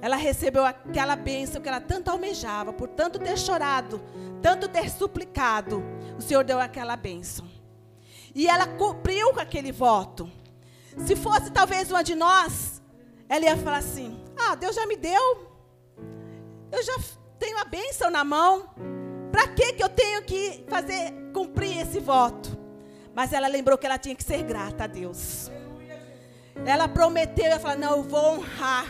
Ela 0.00 0.16
recebeu 0.16 0.64
aquela 0.64 1.14
bênção 1.14 1.60
que 1.60 1.68
ela 1.68 1.78
tanto 1.78 2.10
almejava, 2.10 2.72
por 2.72 2.88
tanto 2.88 3.18
ter 3.18 3.38
chorado, 3.38 4.00
tanto 4.40 4.66
ter 4.66 4.88
suplicado. 4.88 5.84
O 6.16 6.22
Senhor 6.22 6.42
deu 6.42 6.58
aquela 6.58 6.96
bênção. 6.96 7.46
E 8.34 8.48
ela 8.48 8.66
cumpriu 8.66 9.34
com 9.34 9.40
aquele 9.40 9.72
voto. 9.72 10.26
Se 11.04 11.14
fosse 11.14 11.50
talvez 11.50 11.90
uma 11.90 12.02
de 12.02 12.14
nós, 12.14 12.80
ela 13.28 13.44
ia 13.44 13.58
falar 13.58 13.76
assim: 13.76 14.24
Ah, 14.38 14.54
Deus 14.54 14.74
já 14.74 14.86
me 14.86 14.96
deu. 14.96 15.46
Eu 16.72 16.82
já 16.82 16.96
tenho 17.38 17.58
a 17.58 17.64
bênção 17.66 18.10
na 18.10 18.24
mão. 18.24 18.70
Para 19.30 19.48
que 19.48 19.74
eu 19.78 19.88
tenho 19.90 20.22
que 20.22 20.64
fazer 20.66 21.12
cumprir 21.34 21.78
esse 21.78 22.00
voto? 22.00 22.58
Mas 23.14 23.34
ela 23.34 23.48
lembrou 23.48 23.76
que 23.76 23.84
ela 23.84 23.98
tinha 23.98 24.14
que 24.14 24.24
ser 24.24 24.44
grata 24.44 24.84
a 24.84 24.86
Deus. 24.86 25.50
Ela 26.64 26.88
prometeu, 26.88 27.46
ela 27.46 27.58
falou: 27.58 27.78
"Não, 27.78 27.90
eu 27.96 28.02
vou 28.02 28.34
honrar, 28.34 28.86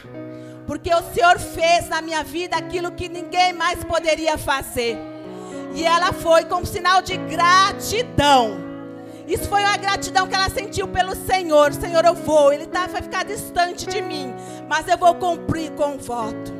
porque 0.67 0.93
o 0.95 1.03
Senhor 1.13 1.39
fez 1.39 1.89
na 1.89 2.03
minha 2.03 2.23
vida 2.23 2.57
aquilo 2.57 2.93
que 2.93 3.09
ninguém 3.09 3.53
mais 3.53 3.83
poderia 3.85 4.37
fazer". 4.37 4.99
E 5.75 5.85
ela 5.85 6.13
foi 6.13 6.45
com 6.45 6.57
um 6.57 6.65
sinal 6.65 7.01
de 7.01 7.17
gratidão. 7.17 8.71
Isso 9.27 9.49
foi 9.49 9.63
uma 9.63 9.77
gratidão 9.77 10.27
que 10.27 10.35
ela 10.35 10.51
sentiu 10.51 10.89
pelo 10.89 11.15
Senhor. 11.15 11.73
Senhor, 11.73 12.05
eu 12.05 12.15
vou. 12.15 12.53
Ele 12.53 12.67
tá, 12.67 12.89
vai 12.89 13.01
ficar 13.01 13.25
distante 13.25 13.87
de 13.87 14.03
mim. 14.03 14.35
Mas 14.69 14.89
eu 14.89 14.99
vou 14.99 15.15
cumprir 15.15 15.71
com 15.73 15.95
o 15.95 15.99
voto. 15.99 16.60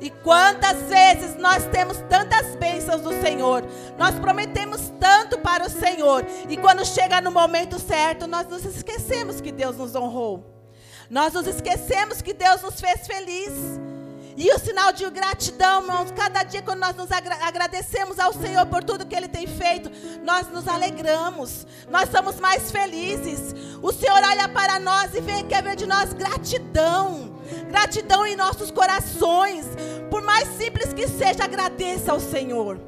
E 0.00 0.08
quantas 0.08 0.82
vezes 0.84 1.36
nós 1.36 1.64
temos 1.66 1.98
tantas 2.08 2.56
bênçãos 2.56 3.02
do 3.02 3.12
Senhor, 3.20 3.64
nós 3.98 4.14
prometemos 4.18 4.90
tanto 4.98 5.38
para 5.38 5.66
o 5.66 5.70
Senhor, 5.70 6.24
e 6.48 6.56
quando 6.56 6.86
chega 6.86 7.20
no 7.20 7.30
momento 7.30 7.78
certo, 7.78 8.26
nós 8.26 8.48
nos 8.48 8.64
esquecemos 8.64 9.40
que 9.40 9.52
Deus 9.52 9.76
nos 9.76 9.94
honrou, 9.94 10.44
nós 11.10 11.34
nos 11.34 11.46
esquecemos 11.46 12.22
que 12.22 12.32
Deus 12.32 12.62
nos 12.62 12.80
fez 12.80 13.06
feliz. 13.06 13.52
E 14.36 14.50
o 14.54 14.58
sinal 14.58 14.90
de 14.90 15.08
gratidão, 15.10 15.82
irmãos, 15.82 16.10
cada 16.12 16.42
dia 16.44 16.62
quando 16.62 16.78
nós 16.78 16.96
nos 16.96 17.10
agra 17.12 17.36
agradecemos 17.42 18.18
ao 18.18 18.32
Senhor 18.32 18.64
por 18.66 18.82
tudo 18.82 19.04
que 19.04 19.14
Ele 19.14 19.28
tem 19.28 19.46
feito, 19.46 19.90
nós 20.24 20.48
nos 20.48 20.66
alegramos, 20.66 21.66
nós 21.90 22.08
somos 22.08 22.40
mais 22.40 22.70
felizes. 22.70 23.54
O 23.82 23.92
Senhor 23.92 24.16
olha 24.16 24.48
para 24.48 24.78
nós 24.78 25.14
e 25.14 25.20
vê, 25.20 25.42
quer 25.42 25.62
ver 25.62 25.76
de 25.76 25.84
nós 25.84 26.14
gratidão, 26.14 27.29
gratidão 27.68 28.26
em 28.26 28.36
nossos 28.36 28.70
corações. 28.70 29.66
Por 30.10 30.22
mais 30.22 30.48
simples 30.56 30.92
que 30.92 31.06
seja, 31.06 31.44
agradeça 31.44 32.12
ao 32.12 32.20
Senhor. 32.20 32.80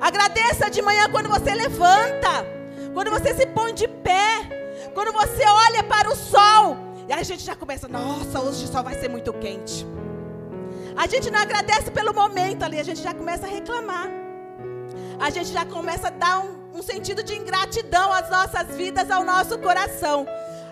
Agradeça 0.00 0.70
de 0.70 0.80
manhã 0.80 1.10
quando 1.10 1.28
você 1.28 1.52
levanta, 1.54 2.46
quando 2.94 3.10
você 3.10 3.34
se 3.34 3.46
põe 3.46 3.74
de 3.74 3.88
pé, 3.88 4.90
quando 4.94 5.12
você 5.12 5.44
olha 5.44 5.82
para 5.82 6.08
o 6.08 6.16
sol. 6.16 6.76
E 7.08 7.12
a 7.12 7.22
gente 7.22 7.42
já 7.42 7.56
começa, 7.56 7.88
nossa, 7.88 8.40
hoje 8.40 8.64
o 8.64 8.68
sol 8.68 8.84
vai 8.84 8.94
ser 8.94 9.08
muito 9.08 9.32
quente. 9.32 9.86
A 10.96 11.06
gente 11.06 11.30
não 11.30 11.40
agradece 11.40 11.90
pelo 11.90 12.12
momento 12.12 12.64
ali, 12.64 12.78
a 12.78 12.82
gente 12.82 13.02
já 13.02 13.14
começa 13.14 13.46
a 13.46 13.48
reclamar. 13.48 14.08
A 15.18 15.30
gente 15.30 15.52
já 15.52 15.64
começa 15.64 16.08
a 16.08 16.10
dar 16.10 16.40
um, 16.40 16.78
um 16.78 16.82
sentido 16.82 17.22
de 17.22 17.34
ingratidão 17.34 18.12
às 18.12 18.30
nossas 18.30 18.76
vidas, 18.76 19.10
ao 19.10 19.24
nosso 19.24 19.58
coração. 19.58 20.26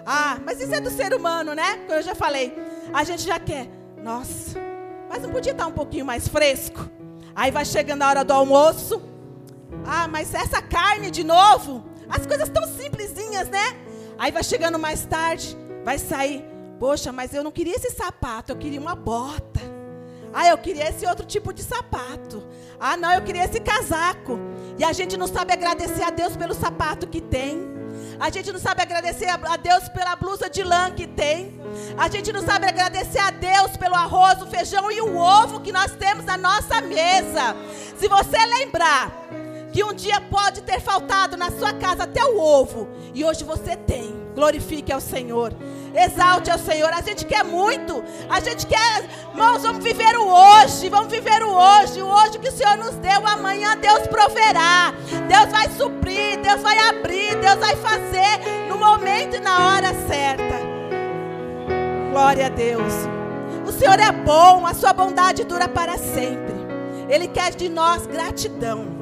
Ah, 0.05 0.39
mas 0.45 0.61
isso 0.61 0.75
é 0.75 0.81
do 0.81 0.91
ser 0.91 1.13
humano, 1.13 1.55
né? 1.55 1.79
Como 1.87 1.95
eu 1.95 2.03
já 2.03 2.15
falei. 2.15 2.57
A 2.93 3.05
gente 3.05 3.23
já 3.23 3.39
quer, 3.39 3.69
nossa, 4.03 4.59
mas 5.09 5.23
não 5.23 5.31
podia 5.31 5.53
estar 5.53 5.67
um 5.67 5.73
pouquinho 5.73 6.05
mais 6.05 6.29
fresco? 6.29 6.89
Aí 7.35 7.51
vai 7.51 7.65
chegando 7.65 8.03
a 8.03 8.09
hora 8.09 8.25
do 8.25 8.33
almoço. 8.33 9.03
Ah, 9.85 10.09
mas 10.09 10.33
essa 10.35 10.63
carne 10.63 11.11
de 11.11 11.23
novo? 11.23 11.85
As 12.09 12.27
coisas 12.27 12.49
tão 12.49 12.67
simplesinhas, 12.67 13.49
né? 13.49 13.77
Aí 14.19 14.33
vai 14.33 14.43
chegando 14.43 14.79
mais 14.79 15.05
tarde, 15.05 15.57
vai 15.85 15.99
sair. 15.99 16.45
Poxa, 16.79 17.13
mas 17.13 17.35
eu 17.35 17.43
não 17.45 17.51
queria 17.51 17.75
esse 17.75 17.91
sapato, 17.91 18.53
eu 18.53 18.57
queria 18.57 18.81
uma 18.81 18.95
bota. 18.95 19.61
Ah, 20.33 20.49
eu 20.49 20.59
queria 20.59 20.89
esse 20.89 21.07
outro 21.07 21.25
tipo 21.25 21.53
de 21.53 21.63
sapato. 21.63 22.47
Ah, 22.79 22.97
não, 22.97 23.13
eu 23.13 23.23
queria 23.23 23.45
esse 23.45 23.61
casaco. 23.61 24.39
E 24.79 24.85
a 24.85 24.93
gente 24.93 25.17
não 25.17 25.27
sabe 25.27 25.53
agradecer 25.53 26.03
a 26.03 26.11
Deus 26.11 26.37
pelo 26.37 26.55
sapato 26.55 27.07
que 27.07 27.21
tem. 27.21 27.76
A 28.19 28.31
gente 28.31 28.51
não 28.51 28.59
sabe 28.59 28.83
agradecer 28.83 29.29
a 29.29 29.57
Deus 29.57 29.89
pela 29.91 30.17
blusa 30.17 30.49
de 30.49 30.63
lã 30.63 30.91
que 30.91 31.07
tem. 31.07 31.61
A 31.99 32.09
gente 32.09 32.33
não 32.33 32.43
sabe 32.43 32.67
agradecer 32.67 33.19
a 33.19 33.31
Deus 33.31 33.77
pelo 33.77 33.95
arroz, 33.95 34.41
o 34.41 34.47
feijão 34.47 34.91
e 34.91 35.01
o 35.01 35.17
ovo 35.17 35.61
que 35.61 35.71
nós 35.71 35.93
temos 35.93 36.25
na 36.25 36.37
nossa 36.37 36.81
mesa. 36.81 37.55
Se 37.97 38.09
você 38.09 38.39
lembrar 38.59 39.13
que 39.71 39.85
um 39.85 39.93
dia 39.93 40.21
pode 40.21 40.63
ter 40.63 40.81
faltado 40.81 41.37
na 41.37 41.51
sua 41.51 41.75
casa 41.75 42.05
até 42.05 42.25
o 42.25 42.41
ovo, 42.41 42.89
e 43.13 43.23
hoje 43.23 43.45
você 43.45 43.77
tem, 43.77 44.15
glorifique 44.35 44.91
ao 44.91 45.01
Senhor. 45.01 45.53
Exalte 45.97 46.51
ao 46.51 46.59
Senhor. 46.59 46.93
A 46.93 47.01
gente 47.01 47.25
quer 47.25 47.43
muito. 47.43 48.05
A 48.29 48.39
gente 48.41 48.67
quer, 48.67 49.05
irmãos, 49.31 49.63
vamos 49.63 49.83
viver 49.83 50.17
o 50.19 50.29
hoje. 50.29 50.89
Vamos 50.91 51.11
viver 51.11 51.43
o 51.43 51.51
hoje. 51.51 52.03
O 52.03 52.07
hoje 52.07 52.39
que 52.39 52.49
o 52.49 52.53
Senhor 52.53 52.77
nos 52.77 52.97
deu. 52.97 53.27
Amanhã 53.27 53.77
Deus 53.79 54.07
proverá. 54.07 54.93
Deus 55.27 55.51
vai 55.51 55.69
suprir. 55.71 56.41
Deus 56.43 56.61
vai 56.61 56.79
abrir. 56.79 57.35
Deus 57.37 57.57
vai 57.57 57.75
fazer 57.77 58.67
no 58.69 58.77
momento 58.77 59.37
e 59.37 59.41
na 59.41 59.69
hora 59.69 59.89
certa. 60.07 60.57
Glória 62.11 62.47
a 62.47 62.51
Deus. 62.51 62.93
O 63.67 63.73
Senhor 63.73 63.99
é 63.99 64.13
bom. 64.13 64.67
A 64.67 64.75
sua 64.75 64.93
bondade 64.93 65.45
dura 65.45 65.67
para 65.67 65.97
sempre. 65.97 66.55
Ele 67.09 67.27
quer 67.29 67.55
de 67.55 67.69
nós 67.69 68.07
gratidão. 68.07 68.95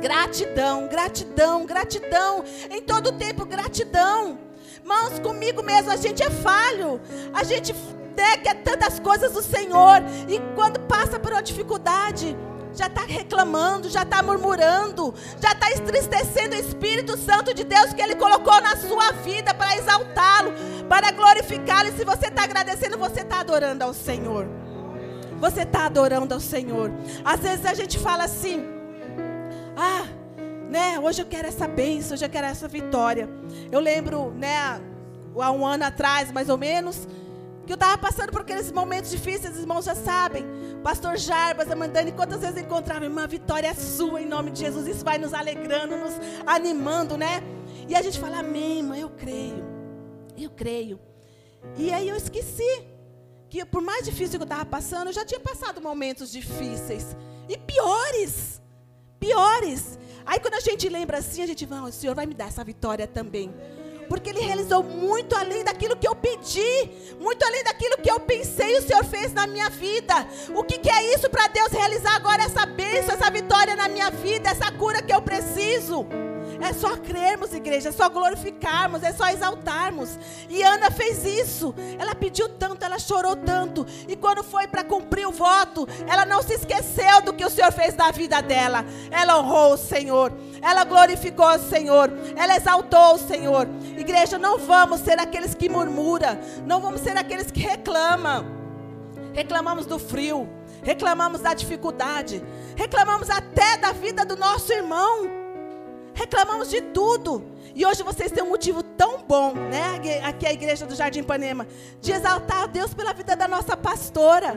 Gratidão, 0.00 0.88
gratidão, 0.88 1.66
gratidão. 1.66 2.44
Em 2.70 2.80
todo 2.80 3.12
tempo, 3.12 3.44
gratidão. 3.44 4.41
Irmãos, 4.82 5.20
comigo 5.20 5.62
mesmo, 5.62 5.90
a 5.90 5.96
gente 5.96 6.22
é 6.22 6.30
falho. 6.30 7.00
A 7.32 7.44
gente 7.44 7.72
né, 8.16 8.36
quer 8.42 8.62
tantas 8.62 8.98
coisas 8.98 9.32
do 9.32 9.42
Senhor. 9.42 10.02
E 10.28 10.40
quando 10.54 10.80
passa 10.80 11.20
por 11.20 11.32
uma 11.32 11.42
dificuldade, 11.42 12.36
já 12.74 12.86
está 12.88 13.02
reclamando, 13.02 13.88
já 13.88 14.02
está 14.02 14.22
murmurando, 14.22 15.14
já 15.40 15.52
está 15.52 15.70
entristecendo 15.70 16.56
o 16.56 16.58
Espírito 16.58 17.16
Santo 17.16 17.54
de 17.54 17.64
Deus 17.64 17.92
que 17.92 18.02
Ele 18.02 18.16
colocou 18.16 18.60
na 18.60 18.76
sua 18.76 19.12
vida 19.24 19.54
para 19.54 19.76
exaltá-lo, 19.76 20.52
para 20.88 21.12
glorificá-lo. 21.12 21.88
E 21.88 21.92
se 21.92 22.04
você 22.04 22.26
está 22.26 22.42
agradecendo, 22.44 22.98
você 22.98 23.20
está 23.20 23.40
adorando 23.40 23.84
ao 23.84 23.94
Senhor. 23.94 24.48
Você 25.38 25.62
está 25.62 25.86
adorando 25.86 26.34
ao 26.34 26.40
Senhor. 26.40 26.90
Às 27.24 27.40
vezes 27.40 27.66
a 27.66 27.74
gente 27.74 27.98
fala 27.98 28.24
assim: 28.24 28.64
Ah, 29.76 30.06
né? 30.72 30.98
Hoje 30.98 31.20
eu 31.20 31.26
quero 31.26 31.46
essa 31.46 31.68
bênção, 31.68 32.14
hoje 32.14 32.24
eu 32.24 32.30
quero 32.30 32.46
essa 32.46 32.66
vitória. 32.66 33.28
Eu 33.70 33.78
lembro, 33.78 34.30
né, 34.30 34.56
há 35.38 35.50
um 35.52 35.66
ano 35.66 35.84
atrás, 35.84 36.32
mais 36.32 36.48
ou 36.48 36.56
menos, 36.56 37.06
que 37.66 37.72
eu 37.72 37.74
estava 37.74 37.98
passando 37.98 38.32
por 38.32 38.40
aqueles 38.40 38.72
momentos 38.72 39.10
difíceis, 39.10 39.54
os 39.54 39.60
irmãos 39.60 39.84
já 39.84 39.94
sabem. 39.94 40.44
Pastor 40.82 41.18
Jarbas, 41.18 41.70
a 41.70 41.76
Mandani, 41.76 42.10
quantas 42.10 42.40
vezes 42.40 42.56
encontrava, 42.56 43.04
irmã, 43.04 43.28
vitória 43.28 43.68
é 43.68 43.74
sua 43.74 44.22
em 44.22 44.26
nome 44.26 44.50
de 44.50 44.60
Jesus. 44.60 44.86
Isso 44.86 45.04
vai 45.04 45.18
nos 45.18 45.34
alegrando, 45.34 45.94
nos 45.94 46.14
animando, 46.46 47.18
né? 47.18 47.42
E 47.86 47.94
a 47.94 48.00
gente 48.00 48.18
fala, 48.18 48.38
amém, 48.38 48.82
mãe, 48.82 49.02
eu 49.02 49.10
creio. 49.10 49.62
Eu 50.38 50.50
creio. 50.50 50.98
E 51.76 51.92
aí 51.92 52.08
eu 52.08 52.16
esqueci 52.16 52.84
que 53.50 53.62
por 53.66 53.82
mais 53.82 54.06
difícil 54.06 54.38
que 54.38 54.42
eu 54.42 54.50
estava 54.50 54.64
passando, 54.64 55.08
eu 55.08 55.12
já 55.12 55.24
tinha 55.24 55.38
passado 55.38 55.82
momentos 55.82 56.32
difíceis. 56.32 57.14
E 57.46 57.58
piores. 57.58 58.62
Piores. 59.20 59.98
Aí 60.24 60.38
quando 60.40 60.54
a 60.54 60.60
gente 60.60 60.88
lembra 60.88 61.18
assim, 61.18 61.42
a 61.42 61.46
gente 61.46 61.66
fala, 61.66 61.88
o 61.88 61.92
Senhor 61.92 62.14
vai 62.14 62.26
me 62.26 62.34
dar 62.34 62.48
essa 62.48 62.64
vitória 62.64 63.06
também. 63.06 63.52
Porque 64.08 64.30
Ele 64.30 64.40
realizou 64.40 64.82
muito 64.82 65.34
além 65.34 65.64
daquilo 65.64 65.96
que 65.96 66.06
eu 66.06 66.14
pedi, 66.14 66.90
muito 67.18 67.42
além 67.44 67.64
daquilo 67.64 67.96
que 67.96 68.10
eu 68.10 68.20
pensei, 68.20 68.76
o 68.78 68.82
Senhor 68.82 69.04
fez 69.04 69.32
na 69.32 69.46
minha 69.46 69.70
vida. 69.70 70.14
O 70.54 70.62
que, 70.62 70.78
que 70.78 70.90
é 70.90 71.14
isso 71.14 71.30
para 71.30 71.48
Deus 71.48 71.68
realizar 71.68 72.16
agora 72.16 72.42
essa 72.42 72.66
bênção, 72.66 73.14
essa 73.14 73.30
vitória 73.30 73.74
na 73.74 73.88
minha 73.88 74.10
vida, 74.10 74.50
essa 74.50 74.70
cura 74.72 75.00
que 75.00 75.14
eu 75.14 75.22
preciso? 75.22 76.06
É 76.60 76.72
só 76.72 76.96
crermos, 76.96 77.52
igreja, 77.52 77.88
é 77.88 77.92
só 77.92 78.08
glorificarmos, 78.08 79.02
é 79.02 79.12
só 79.12 79.28
exaltarmos. 79.28 80.18
E 80.48 80.62
Ana 80.62 80.90
fez 80.90 81.24
isso. 81.24 81.74
Ela 81.98 82.14
pediu 82.14 82.48
tanto, 82.48 82.84
ela 82.84 82.98
chorou 82.98 83.36
tanto. 83.36 83.86
E 84.08 84.16
quando 84.16 84.42
foi 84.42 84.66
para 84.66 84.84
cumprir 84.84 85.26
o 85.26 85.32
voto, 85.32 85.88
ela 86.06 86.24
não 86.24 86.42
se 86.42 86.54
esqueceu 86.54 87.22
do 87.22 87.32
que 87.32 87.44
o 87.44 87.50
Senhor 87.50 87.72
fez 87.72 87.94
na 87.94 88.10
vida 88.10 88.40
dela. 88.40 88.84
Ela 89.10 89.38
honrou 89.38 89.74
o 89.74 89.78
Senhor. 89.78 90.32
Ela 90.60 90.84
glorificou 90.84 91.48
o 91.48 91.58
Senhor. 91.58 92.10
Ela 92.36 92.56
exaltou 92.56 93.14
o 93.14 93.18
Senhor. 93.18 93.66
Igreja, 93.96 94.38
não 94.38 94.58
vamos 94.58 95.00
ser 95.00 95.18
aqueles 95.18 95.54
que 95.54 95.68
murmuram. 95.68 96.38
Não 96.64 96.80
vamos 96.80 97.00
ser 97.00 97.16
aqueles 97.16 97.50
que 97.50 97.60
reclamam. 97.60 98.46
Reclamamos 99.32 99.86
do 99.86 99.98
frio. 99.98 100.48
Reclamamos 100.82 101.40
da 101.40 101.54
dificuldade. 101.54 102.42
Reclamamos 102.76 103.30
até 103.30 103.76
da 103.76 103.92
vida 103.92 104.24
do 104.24 104.36
nosso 104.36 104.72
irmão. 104.72 105.41
Reclamamos 106.14 106.68
de 106.68 106.80
tudo. 106.80 107.44
E 107.74 107.86
hoje 107.86 108.02
vocês 108.02 108.30
têm 108.30 108.42
um 108.42 108.50
motivo 108.50 108.82
tão 108.82 109.22
bom, 109.22 109.54
né? 109.54 110.20
Aqui 110.24 110.46
é 110.46 110.50
a 110.50 110.52
igreja 110.52 110.86
do 110.86 110.94
Jardim 110.94 111.20
Ipanema, 111.20 111.66
de 112.00 112.12
exaltar 112.12 112.64
a 112.64 112.66
Deus 112.66 112.92
pela 112.92 113.12
vida 113.12 113.34
da 113.34 113.48
nossa 113.48 113.76
pastora. 113.76 114.56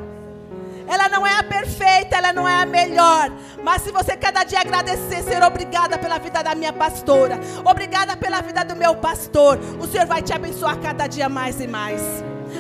Ela 0.88 1.09
não 1.09 1.25
é 1.25 1.39
a 1.39 1.43
perfeita, 1.43 2.17
ela 2.17 2.31
não 2.33 2.47
é 2.47 2.62
a 2.62 2.65
melhor. 2.65 3.31
Mas 3.63 3.81
se 3.81 3.91
você 3.91 4.15
cada 4.15 4.43
dia 4.43 4.59
agradecer, 4.59 5.24
ser 5.24 5.41
obrigada 5.43 5.97
pela 5.97 6.19
vida 6.19 6.43
da 6.43 6.53
minha 6.53 6.74
pastora, 6.74 7.39
obrigada 7.63 8.15
pela 8.15 8.41
vida 8.41 8.63
do 8.63 8.75
meu 8.75 8.95
pastor, 8.95 9.57
o 9.79 9.88
Senhor 9.88 10.05
vai 10.05 10.21
te 10.21 10.33
abençoar 10.33 10.79
cada 10.79 11.07
dia 11.07 11.29
mais 11.29 11.59
e 11.59 11.67
mais. 11.67 12.01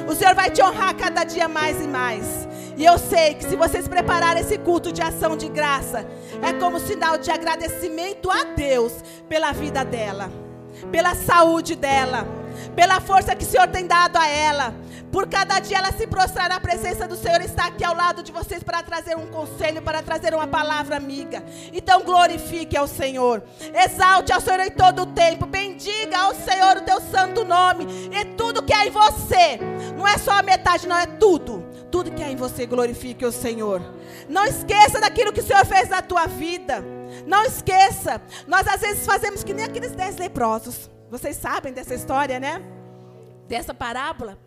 O 0.07 0.15
Senhor 0.15 0.35
vai 0.35 0.49
te 0.49 0.61
honrar 0.61 0.95
cada 0.95 1.23
dia 1.23 1.47
mais 1.47 1.81
e 1.81 1.87
mais. 1.87 2.47
E 2.77 2.83
eu 2.83 2.97
sei 2.97 3.35
que 3.35 3.45
se 3.45 3.55
vocês 3.55 3.87
prepararem 3.87 4.41
esse 4.41 4.57
culto 4.57 4.91
de 4.91 5.01
ação 5.01 5.37
de 5.37 5.47
graça, 5.47 6.05
é 6.41 6.51
como 6.53 6.79
sinal 6.79 7.17
de 7.17 7.31
agradecimento 7.31 8.29
a 8.29 8.43
Deus 8.43 8.91
pela 9.29 9.53
vida 9.53 9.85
dela, 9.85 10.29
pela 10.91 11.15
saúde 11.15 11.75
dela, 11.75 12.27
pela 12.75 12.99
força 12.99 13.35
que 13.35 13.45
o 13.45 13.47
Senhor 13.47 13.67
tem 13.67 13.87
dado 13.87 14.17
a 14.17 14.27
ela. 14.27 14.73
Por 15.11 15.29
cada 15.29 15.59
dia 15.59 15.77
ela 15.77 15.93
se 15.93 16.05
prostrar 16.07 16.49
na 16.49 16.59
presença 16.59 17.07
do 17.07 17.15
Senhor, 17.15 17.39
está 17.39 17.67
aqui 17.67 17.85
ao 17.85 17.95
lado 17.95 18.21
de 18.21 18.33
vocês 18.33 18.61
para 18.61 18.83
trazer 18.83 19.15
um 19.15 19.27
conselho, 19.27 19.81
para 19.81 20.01
trazer 20.01 20.33
uma 20.33 20.45
palavra 20.45 20.97
amiga. 20.97 21.41
Então 21.71 22.03
glorifique 22.03 22.75
ao 22.75 22.85
Senhor, 22.85 23.41
exalte 23.73 24.33
ao 24.33 24.41
Senhor 24.41 24.59
em 24.59 24.71
todo 24.71 25.03
o 25.03 25.05
tempo, 25.05 25.45
bendiga 25.45 26.17
ao 26.17 26.35
Senhor 26.35 26.77
o 26.77 26.81
teu 26.81 26.99
santo 26.99 27.45
nome 27.45 27.87
e 28.11 28.25
tudo 28.35 28.61
que 28.61 28.73
há 28.73 28.85
em 28.85 28.91
você. 28.91 29.57
Não 29.95 30.07
é 30.07 30.17
só 30.17 30.31
a 30.31 30.43
metade, 30.43 30.87
não 30.87 30.97
é 30.97 31.05
tudo 31.05 31.75
tudo 31.95 32.11
que 32.11 32.21
há 32.21 32.29
em 32.29 32.35
você 32.35 32.65
glorifique 32.65 33.25
o 33.25 33.31
Senhor. 33.31 33.81
Não 34.27 34.43
esqueça 34.43 34.99
daquilo 34.99 35.31
que 35.31 35.39
o 35.39 35.43
Senhor 35.43 35.65
fez 35.65 35.87
na 35.87 36.01
tua 36.01 36.25
vida. 36.25 36.83
Não 37.25 37.41
esqueça. 37.45 38.21
Nós 38.45 38.67
às 38.67 38.81
vezes 38.81 39.05
fazemos 39.05 39.45
que 39.45 39.53
nem 39.53 39.63
aqueles 39.63 39.93
dez 39.93 40.17
leprosos. 40.17 40.89
Vocês 41.09 41.37
sabem 41.37 41.71
dessa 41.71 41.95
história, 41.95 42.37
né? 42.37 42.61
Dessa 43.47 43.73
parábola. 43.73 44.37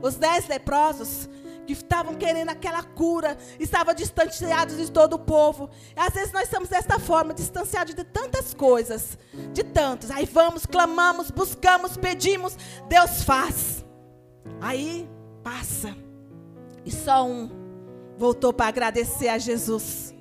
Os 0.00 0.14
dez 0.14 0.48
leprosos 0.48 1.28
que 1.66 1.74
estavam 1.74 2.14
querendo 2.14 2.48
aquela 2.48 2.82
cura, 2.82 3.36
estavam 3.60 3.92
distanciados 3.92 4.78
de 4.78 4.90
todo 4.90 5.14
o 5.14 5.18
povo. 5.18 5.68
Às 5.94 6.14
vezes 6.14 6.32
nós 6.32 6.44
estamos 6.44 6.70
desta 6.70 6.98
forma, 6.98 7.34
distanciados 7.34 7.94
de 7.94 8.04
tantas 8.04 8.54
coisas, 8.54 9.18
de 9.52 9.62
tantos. 9.62 10.10
Aí 10.10 10.24
vamos, 10.24 10.64
clamamos, 10.64 11.30
buscamos, 11.30 11.98
pedimos, 11.98 12.56
Deus 12.88 13.22
faz. 13.24 13.84
Aí 14.64 15.06
passa. 15.42 15.94
E 16.86 16.90
só 16.90 17.26
um 17.26 17.50
voltou 18.16 18.50
para 18.50 18.68
agradecer 18.68 19.28
a 19.28 19.36
Jesus. 19.36 20.14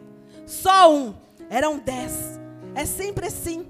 Só 0.45 0.93
um. 0.93 1.13
Eram 1.49 1.79
dez. 1.79 2.11
É 2.75 2.85
sempre 2.85 3.27
assim. 3.27 3.65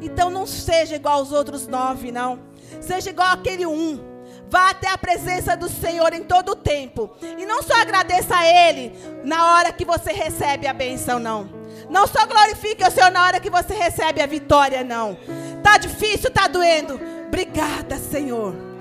Então 0.00 0.28
não 0.28 0.44
seja 0.44 0.96
igual 0.96 1.20
aos 1.20 1.30
outros 1.30 1.68
nove, 1.68 2.10
não. 2.10 2.40
Seja 2.80 3.10
igual 3.10 3.28
aquele 3.28 3.64
um. 3.64 4.00
Vá 4.48 4.70
até 4.70 4.88
a 4.88 4.98
presença 4.98 5.56
do 5.56 5.68
Senhor 5.68 6.12
em 6.12 6.24
todo 6.24 6.50
o 6.50 6.56
tempo. 6.56 7.12
E 7.38 7.46
não 7.46 7.62
só 7.62 7.80
agradeça 7.80 8.36
a 8.36 8.44
Ele 8.44 8.92
na 9.22 9.52
hora 9.54 9.72
que 9.72 9.84
você 9.84 10.10
recebe 10.10 10.66
a 10.66 10.72
benção, 10.72 11.20
não. 11.20 11.48
Não 11.88 12.08
só 12.08 12.26
glorifique 12.26 12.84
o 12.84 12.90
Senhor 12.90 13.12
na 13.12 13.24
hora 13.24 13.38
que 13.38 13.48
você 13.48 13.72
recebe 13.72 14.20
a 14.20 14.26
vitória, 14.26 14.82
não. 14.82 15.16
Tá 15.62 15.78
difícil, 15.78 16.28
tá 16.28 16.48
doendo. 16.48 16.98
Obrigada, 17.28 17.96
Senhor. 17.98 18.71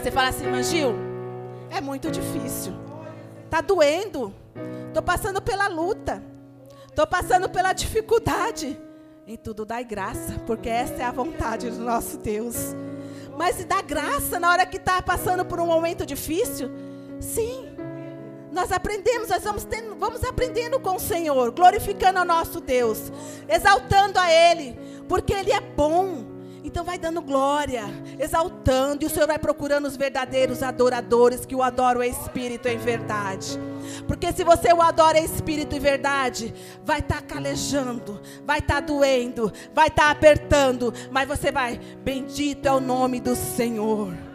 Você 0.00 0.10
fala 0.10 0.30
assim, 0.30 0.46
Mangil. 0.46 0.94
É 1.68 1.78
muito 1.78 2.10
difícil. 2.10 2.72
Tá 3.50 3.60
doendo. 3.60 4.34
Tô 4.94 5.02
passando 5.02 5.42
pela 5.42 5.68
luta. 5.68 6.22
Tô 6.94 7.06
passando 7.06 7.50
pela 7.50 7.74
dificuldade. 7.74 8.80
Em 9.26 9.36
tudo 9.36 9.66
dai 9.66 9.84
graça, 9.84 10.40
porque 10.46 10.70
essa 10.70 10.94
é 10.94 11.04
a 11.04 11.12
vontade 11.12 11.70
do 11.70 11.84
nosso 11.84 12.16
Deus. 12.16 12.74
Mas 13.36 13.60
e 13.60 13.64
dá 13.64 13.82
graça 13.82 14.40
na 14.40 14.50
hora 14.50 14.64
que 14.64 14.78
está 14.78 15.02
passando 15.02 15.44
por 15.44 15.60
um 15.60 15.66
momento 15.66 16.06
difícil? 16.06 16.70
Sim. 17.20 17.68
Nós 18.50 18.72
aprendemos, 18.72 19.28
nós 19.28 19.44
vamos, 19.44 19.64
tendo, 19.64 19.96
vamos 19.96 20.24
aprendendo 20.24 20.80
com 20.80 20.96
o 20.96 21.00
Senhor, 21.00 21.50
glorificando 21.50 22.20
ao 22.20 22.24
nosso 22.24 22.58
Deus, 22.58 23.12
exaltando 23.46 24.18
a 24.18 24.32
Ele, 24.32 24.76
porque 25.06 25.34
Ele 25.34 25.52
é 25.52 25.60
bom. 25.60 26.29
Então 26.62 26.84
vai 26.84 26.98
dando 26.98 27.22
glória, 27.22 27.84
exaltando, 28.18 29.02
e 29.02 29.06
o 29.06 29.10
Senhor 29.10 29.26
vai 29.26 29.38
procurando 29.38 29.86
os 29.86 29.96
verdadeiros 29.96 30.62
adoradores 30.62 31.46
que 31.46 31.54
o 31.54 31.62
adoram 31.62 32.02
em 32.02 32.10
espírito 32.10 32.68
e 32.68 32.74
em 32.74 32.78
verdade. 32.78 33.58
Porque 34.06 34.32
se 34.32 34.44
você 34.44 34.72
o 34.72 34.82
adora 34.82 35.18
em 35.18 35.24
espírito 35.24 35.74
e 35.74 35.78
verdade, 35.78 36.54
vai 36.84 37.00
estar 37.00 37.22
tá 37.22 37.22
calejando, 37.22 38.20
vai 38.44 38.58
estar 38.58 38.74
tá 38.74 38.80
doendo, 38.80 39.52
vai 39.74 39.88
estar 39.88 40.04
tá 40.04 40.10
apertando, 40.10 40.92
mas 41.10 41.26
você 41.26 41.50
vai, 41.50 41.80
bendito 42.02 42.66
é 42.66 42.72
o 42.72 42.80
nome 42.80 43.20
do 43.20 43.34
Senhor. 43.34 44.29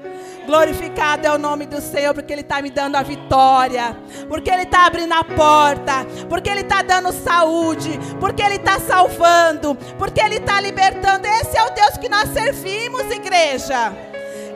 Glorificado 0.46 1.26
é 1.26 1.32
o 1.32 1.38
nome 1.38 1.66
do 1.66 1.82
Senhor, 1.82 2.14
porque 2.14 2.32
Ele 2.32 2.42
está 2.42 2.62
me 2.62 2.70
dando 2.70 2.96
a 2.96 3.02
vitória, 3.02 3.98
porque 4.28 4.50
Ele 4.50 4.64
está 4.64 4.86
abrindo 4.86 5.14
a 5.14 5.24
porta, 5.24 6.06
porque 6.30 6.50
Ele 6.50 6.62
está 6.62 6.82
dando 6.82 7.12
saúde, 7.12 8.00
porque 8.20 8.44
Ele 8.44 8.56
está 8.56 8.80
salvando, 8.80 9.76
porque 9.98 10.22
Ele 10.22 10.36
está 10.36 10.62
libertando. 10.62 11.26
Esse 11.26 11.58
é 11.58 11.64
o 11.64 11.72
Deus 11.72 11.98
que 11.98 12.08
nós 12.08 12.30
servimos, 12.30 13.04
igreja. 13.12 13.92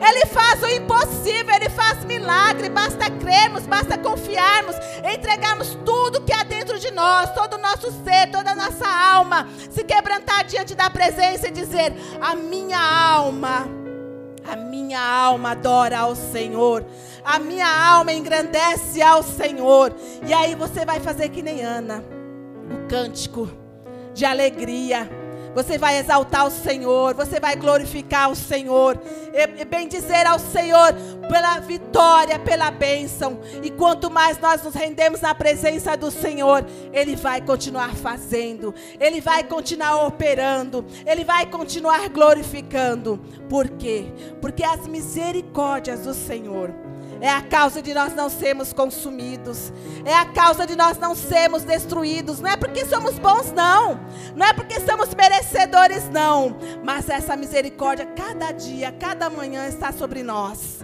Ele 0.02 0.24
faz 0.26 0.62
o 0.62 0.68
impossível, 0.68 1.54
Ele 1.54 1.68
faz 1.68 2.04
milagre. 2.04 2.70
Basta 2.70 3.10
crermos, 3.10 3.66
basta 3.66 3.98
confiarmos, 3.98 4.76
entregarmos 5.12 5.76
tudo 5.84 6.22
que 6.22 6.32
há 6.32 6.42
dentro 6.42 6.78
de 6.78 6.90
nós, 6.90 7.30
todo 7.34 7.54
o 7.54 7.58
nosso 7.58 7.90
ser, 8.04 8.30
toda 8.30 8.52
a 8.52 8.54
nossa 8.54 8.86
alma, 8.88 9.46
se 9.70 9.84
quebrantar 9.84 10.44
diante 10.44 10.74
da 10.74 10.88
presença 10.88 11.48
e 11.48 11.50
dizer: 11.50 11.92
A 12.20 12.34
minha 12.34 12.80
alma 12.80 13.79
a 14.46 14.56
minha 14.56 15.00
alma 15.00 15.52
adora 15.52 15.98
ao 15.98 16.14
Senhor. 16.14 16.84
A 17.24 17.38
minha 17.38 17.66
alma 17.66 18.12
engrandece 18.12 19.02
ao 19.02 19.22
Senhor. 19.22 19.94
E 20.26 20.32
aí 20.32 20.54
você 20.54 20.84
vai 20.84 21.00
fazer 21.00 21.28
que 21.28 21.42
nem 21.42 21.62
Ana. 21.62 22.04
O 22.70 22.88
cântico 22.88 23.50
de 24.14 24.24
alegria 24.24 25.08
você 25.54 25.78
vai 25.78 25.98
exaltar 25.98 26.46
o 26.46 26.50
Senhor, 26.50 27.14
você 27.14 27.40
vai 27.40 27.56
glorificar 27.56 28.30
o 28.30 28.36
Senhor, 28.36 29.00
e 29.58 29.64
bem 29.64 29.88
dizer 29.88 30.26
ao 30.26 30.38
Senhor 30.38 30.94
pela 31.28 31.58
vitória, 31.60 32.38
pela 32.38 32.70
bênção. 32.70 33.40
E 33.62 33.70
quanto 33.70 34.10
mais 34.10 34.38
nós 34.38 34.62
nos 34.62 34.74
rendemos 34.74 35.20
na 35.20 35.34
presença 35.34 35.96
do 35.96 36.10
Senhor, 36.10 36.64
Ele 36.92 37.16
vai 37.16 37.40
continuar 37.40 37.94
fazendo, 37.94 38.74
Ele 38.98 39.20
vai 39.20 39.44
continuar 39.44 40.06
operando, 40.06 40.84
Ele 41.06 41.24
vai 41.24 41.46
continuar 41.46 42.08
glorificando. 42.08 43.20
Por 43.48 43.68
quê? 43.68 44.06
Porque 44.40 44.64
as 44.64 44.86
misericórdias 44.86 46.00
do 46.00 46.14
Senhor 46.14 46.89
é 47.20 47.28
a 47.28 47.42
causa 47.42 47.82
de 47.82 47.92
nós 47.92 48.14
não 48.14 48.30
sermos 48.30 48.72
consumidos. 48.72 49.72
É 50.04 50.14
a 50.14 50.24
causa 50.24 50.66
de 50.66 50.74
nós 50.74 50.96
não 50.98 51.14
sermos 51.14 51.62
destruídos. 51.62 52.40
Não 52.40 52.50
é 52.50 52.56
porque 52.56 52.86
somos 52.86 53.18
bons, 53.18 53.52
não. 53.52 54.00
Não 54.34 54.46
é 54.46 54.52
porque 54.54 54.80
somos 54.80 55.14
merecedores, 55.14 56.08
não. 56.08 56.56
Mas 56.82 57.10
essa 57.10 57.36
misericórdia, 57.36 58.06
cada 58.06 58.52
dia, 58.52 58.90
cada 58.98 59.28
manhã, 59.28 59.66
está 59.66 59.92
sobre 59.92 60.22
nós. 60.22 60.80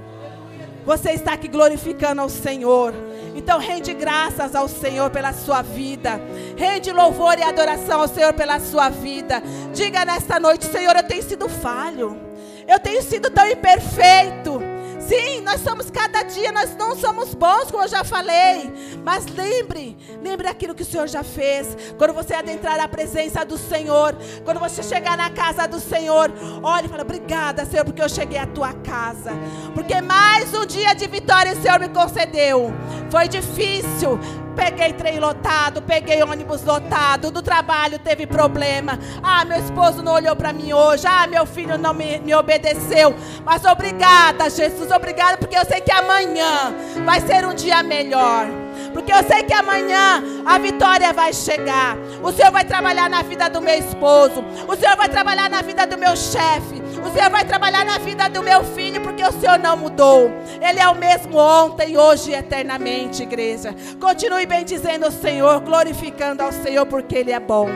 Você 0.85 1.12
está 1.12 1.33
aqui 1.33 1.49
glorificando 1.49 2.20
ao 2.20 2.29
Senhor. 2.29 2.94
Então 3.35 3.59
rende 3.59 3.92
graças 3.94 4.55
ao 4.55 4.68
Senhor 4.68 5.11
pela 5.11 5.33
sua 5.33 5.62
vida. 5.62 6.20
Rende 6.57 6.92
louvor 6.92 7.38
e 7.38 7.42
adoração 7.42 8.03
ao 8.03 8.09
Senhor 8.09 8.35
pela 8.35 8.61
sua 8.61 8.88
vida. 8.88 9.42
Diga 9.75 10.05
nesta 10.05 10.38
noite, 10.38 10.66
Senhor, 10.66 10.94
eu 10.94 11.03
tenho 11.03 11.22
sido 11.22 11.49
falho. 11.49 12.20
Eu 12.68 12.79
tenho 12.79 13.03
sido 13.03 13.31
tão 13.31 13.46
imperfeito. 13.49 14.66
Sim, 15.07 15.40
nós 15.42 15.61
somos 15.61 15.88
cada 15.88 16.23
dia, 16.23 16.51
nós 16.51 16.75
não 16.77 16.97
somos 16.97 17.33
bons, 17.33 17.71
como 17.71 17.85
eu 17.85 17.88
já 17.88 18.03
falei. 18.03 18.73
Mas 19.05 19.27
lembre, 19.27 19.97
lembre 20.21 20.49
aquilo 20.49 20.75
que 20.75 20.83
o 20.83 20.87
Senhor 20.87 21.07
já 21.07 21.23
fez. 21.23 21.77
Quando 21.97 22.12
você 22.12 22.35
adentrar 22.35 22.81
a 22.81 22.88
presença 22.88 23.45
do 23.45 23.57
Senhor, 23.57 24.16
quando 24.45 24.59
você 24.59 24.83
chegar 24.83 25.16
na 25.16 25.31
casa 25.31 25.66
do 25.69 25.79
Senhor, 25.79 26.33
olhe 26.62 26.87
e 26.87 26.88
fala: 26.88 27.03
Obrigada, 27.03 27.64
Senhor, 27.64 27.85
porque 27.85 28.03
eu 28.03 28.09
cheguei 28.09 28.38
à 28.38 28.47
tua 28.47 28.73
casa. 28.73 29.31
Porque 29.75 30.01
mais 30.01 30.53
um 30.55 30.66
dia 30.66 30.92
de 30.92 31.07
vitória 31.07 31.53
o 31.53 31.62
Senhor 31.62 31.79
me 31.79 31.88
concedeu. 31.88 32.73
Foi 33.09 33.29
difícil, 33.29 34.19
Peguei 34.57 34.95
trem 34.95 35.21
lotado, 35.21 35.83
peguei 35.83 36.23
ônibus 36.23 36.62
lotado, 36.62 37.31
do 37.31 37.42
trabalho 37.42 37.99
teve 37.99 38.27
problema. 38.27 38.99
Ah, 39.23 39.45
meu 39.45 39.59
esposo 39.59 40.03
não 40.03 40.14
olhou 40.14 40.35
para 40.35 40.53
mim 40.53 40.73
hoje. 40.73 41.07
Ah, 41.07 41.27
meu 41.27 41.45
filho 41.45 41.77
não 41.77 41.92
me, 41.92 42.19
me 42.19 42.35
obedeceu. 42.35 43.14
Mas 43.45 43.64
obrigada, 43.64 44.49
Jesus, 44.49 44.90
obrigada, 44.90 45.37
porque 45.37 45.57
eu 45.57 45.64
sei 45.66 45.81
que 45.83 45.92
amanhã 45.92 46.75
vai 47.05 47.21
ser 47.21 47.47
um 47.47 47.55
dia 47.55 47.83
melhor. 47.83 48.47
Porque 48.92 49.12
eu 49.12 49.23
sei 49.25 49.42
que 49.42 49.53
amanhã 49.53 50.25
a 50.47 50.59
vitória 50.59 51.12
vai 51.12 51.31
chegar. 51.33 51.99
O 52.23 52.33
Senhor 52.33 52.51
vai 52.51 52.64
trabalhar 52.64 53.11
na 53.11 53.23
vida 53.23 53.49
do 53.51 53.61
meu 53.61 53.79
esposo. 53.79 54.42
O 54.66 54.75
Senhor 54.75 54.97
vai 54.97 55.09
trabalhar 55.09 55.51
na 55.51 55.61
vida 55.61 55.87
do 55.87 55.99
meu 55.99 56.16
chefe. 56.16 56.86
O 57.07 57.12
Senhor 57.12 57.31
vai 57.31 57.45
trabalhar 57.45 57.85
na 57.85 57.99
vida 57.99 58.29
do 58.29 58.42
meu 58.42 58.64
filho, 58.64 59.01
porque 59.01 59.23
o 59.23 59.31
Senhor 59.31 59.59
não 59.61 59.77
mudou. 59.77 60.29
Ele 60.61 60.81
é 60.81 60.88
o 60.88 60.95
mesmo 60.95 61.38
ontem, 61.38 61.97
hoje 61.97 62.33
e 62.33 62.35
eternamente, 62.35 63.23
igreja. 63.23 63.73
Continue 64.01 64.45
bendizendo 64.45 65.07
o 65.07 65.12
Senhor, 65.12 65.61
glorificando 65.61 66.42
ao 66.42 66.51
Senhor, 66.51 66.85
porque 66.87 67.14
Ele 67.16 67.31
é 67.31 67.38
bom. 67.38 67.69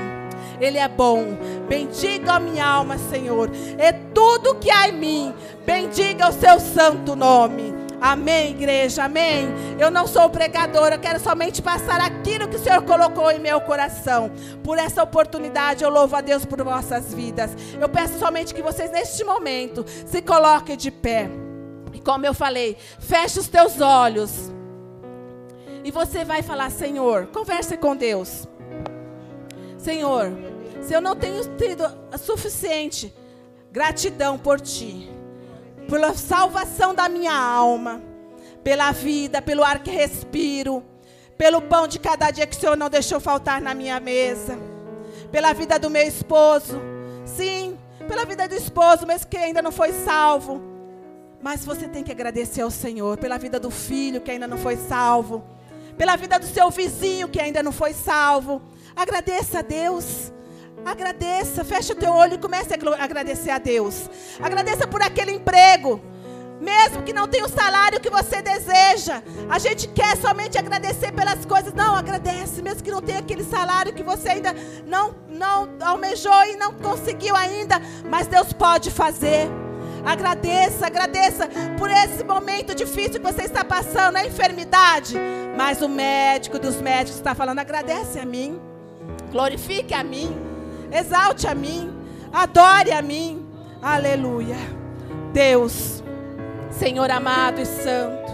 Ele 0.61 0.79
é 0.79 0.89
bom. 0.89 1.39
Bendiga 1.69 2.35
a 2.35 2.41
minha 2.41 2.67
alma, 2.67 2.99
Senhor. 2.99 3.49
E 3.79 3.93
tudo 4.13 4.57
que 4.57 4.71
há 4.71 4.89
em 4.89 4.93
mim, 4.93 5.35
bendiga 5.65 6.29
o 6.29 6.33
seu 6.33 6.59
santo 6.59 7.15
nome. 7.15 7.80
Amém, 8.01 8.53
igreja, 8.53 9.05
amém. 9.05 9.47
Eu 9.79 9.91
não 9.91 10.07
sou 10.07 10.31
pregadora, 10.31 10.95
eu 10.95 10.99
quero 10.99 11.21
somente 11.21 11.61
passar 11.61 12.01
aquilo 12.01 12.49
que 12.49 12.57
o 12.57 12.59
Senhor 12.59 12.83
colocou 12.83 13.31
em 13.31 13.39
meu 13.39 13.61
coração. 13.61 14.31
Por 14.65 14.79
essa 14.79 15.03
oportunidade, 15.03 15.85
eu 15.85 15.91
louvo 15.91 16.17
a 16.17 16.23
Deus 16.23 16.47
por 16.47 16.63
vossas 16.65 17.13
vidas. 17.13 17.51
Eu 17.79 17.91
peço 17.91 18.19
somente 18.19 18.55
que 18.55 18.63
vocês, 18.63 18.91
neste 18.91 19.23
momento, 19.23 19.85
se 20.07 20.23
coloquem 20.23 20.79
de 20.79 20.91
pé. 20.91 21.29
E 21.93 22.01
como 22.01 22.25
eu 22.25 22.33
falei, 22.33 22.75
feche 22.99 23.39
os 23.39 23.49
teus 23.49 23.83
olhos. 23.83 24.51
E 25.85 25.91
você 25.91 26.25
vai 26.25 26.41
falar, 26.41 26.71
Senhor, 26.71 27.27
converse 27.27 27.77
com 27.77 27.95
Deus. 27.95 28.49
Senhor, 29.77 30.33
se 30.81 30.95
eu 30.95 31.03
não 31.03 31.15
tenho 31.15 31.45
tido 31.57 31.85
suficiente 32.19 33.13
gratidão 33.71 34.39
por 34.39 34.59
Ti 34.59 35.10
pela 35.91 36.15
salvação 36.15 36.95
da 36.95 37.09
minha 37.09 37.35
alma, 37.35 38.01
pela 38.63 38.93
vida, 38.93 39.43
pelo 39.43 39.65
ar 39.65 39.83
que 39.83 39.91
respiro, 39.91 40.85
pelo 41.37 41.61
pão 41.61 41.89
de 41.89 41.99
cada 41.99 42.31
dia 42.31 42.47
que 42.47 42.57
o 42.57 42.61
Senhor 42.61 42.77
não 42.77 42.89
deixou 42.89 43.19
faltar 43.19 43.61
na 43.61 43.75
minha 43.75 43.99
mesa, 43.99 44.57
pela 45.33 45.53
vida 45.53 45.81
do 45.81 45.91
meu 45.91 46.07
esposo, 46.07 46.81
sim, 47.27 47.77
pela 48.07 48.25
vida 48.25 48.47
do 48.47 48.55
esposo, 48.55 49.05
mesmo 49.05 49.29
que 49.29 49.37
ainda 49.37 49.61
não 49.61 49.73
foi 49.73 49.93
salvo. 49.93 50.63
Mas 51.43 51.65
você 51.65 51.89
tem 51.89 52.05
que 52.05 52.13
agradecer 52.13 52.63
ao 52.63 52.71
Senhor 52.71 53.19
pela 53.19 53.37
vida 53.37 53.59
do 53.59 53.71
filho 53.71 54.21
que 54.21 54.31
ainda 54.31 54.47
não 54.47 54.59
foi 54.59 54.77
salvo, 54.77 55.43
pela 55.99 56.15
vida 56.15 56.39
do 56.39 56.47
seu 56.47 56.71
vizinho 56.71 57.29
que 57.29 57.41
ainda 57.41 57.63
não 57.63 57.73
foi 57.73 57.95
salvo. 57.95 58.63
Agradeça 58.95 59.59
a 59.59 59.63
Deus. 59.63 60.33
Agradeça, 60.85 61.65
feche 61.65 61.93
o 61.93 61.97
teu 61.97 62.13
olho 62.13 62.35
e 62.35 62.39
comece 62.39 62.73
a 62.73 63.05
agradecer 63.05 63.51
a 63.51 63.59
Deus. 63.59 64.09
Agradeça 64.41 64.87
por 64.87 65.03
aquele 65.03 65.33
emprego. 65.33 66.01
Mesmo 66.61 67.03
que 67.03 67.13
não 67.13 67.27
tenha 67.27 67.47
o 67.47 67.49
salário 67.49 68.01
que 68.01 68.11
você 68.11 68.43
deseja, 68.43 69.23
a 69.49 69.59
gente 69.59 69.89
quer 69.89 70.15
somente 70.19 70.59
agradecer 70.59 71.11
pelas 71.13 71.47
coisas. 71.47 71.73
Não, 71.73 71.95
agradece, 71.95 72.61
mesmo 72.61 72.83
que 72.83 72.91
não 72.91 73.01
tenha 73.01 73.19
aquele 73.19 73.43
salário 73.43 73.95
que 73.95 74.03
você 74.03 74.29
ainda 74.31 74.55
não, 74.87 75.15
não 75.29 75.71
almejou 75.81 76.45
e 76.45 76.57
não 76.57 76.75
conseguiu 76.75 77.35
ainda, 77.35 77.81
mas 78.11 78.27
Deus 78.27 78.53
pode 78.53 78.91
fazer. 78.91 79.49
Agradeça, 80.05 80.87
agradeça 80.87 81.49
por 81.79 81.91
esse 81.91 82.25
momento 82.25 82.75
difícil 82.75 83.21
que 83.21 83.33
você 83.33 83.43
está 83.43 83.65
passando, 83.65 84.17
a 84.17 84.27
enfermidade. 84.27 85.15
Mas 85.57 85.81
o 85.81 85.89
médico 85.89 86.59
dos 86.59 86.77
médicos 86.77 87.17
está 87.17 87.35
falando: 87.35 87.59
agradece 87.59 88.19
a 88.19 88.27
mim, 88.27 88.61
glorifique 89.33 89.95
a 89.95 90.05
mim 90.05 90.50
exalte 90.93 91.47
a 91.47 91.55
mim, 91.55 91.93
adore 92.33 92.93
a 92.93 93.03
mim. 93.03 93.47
Aleluia. 93.83 94.57
Deus, 95.33 96.03
Senhor 96.71 97.11
amado 97.11 97.61
e 97.61 97.67
santo, 97.67 98.31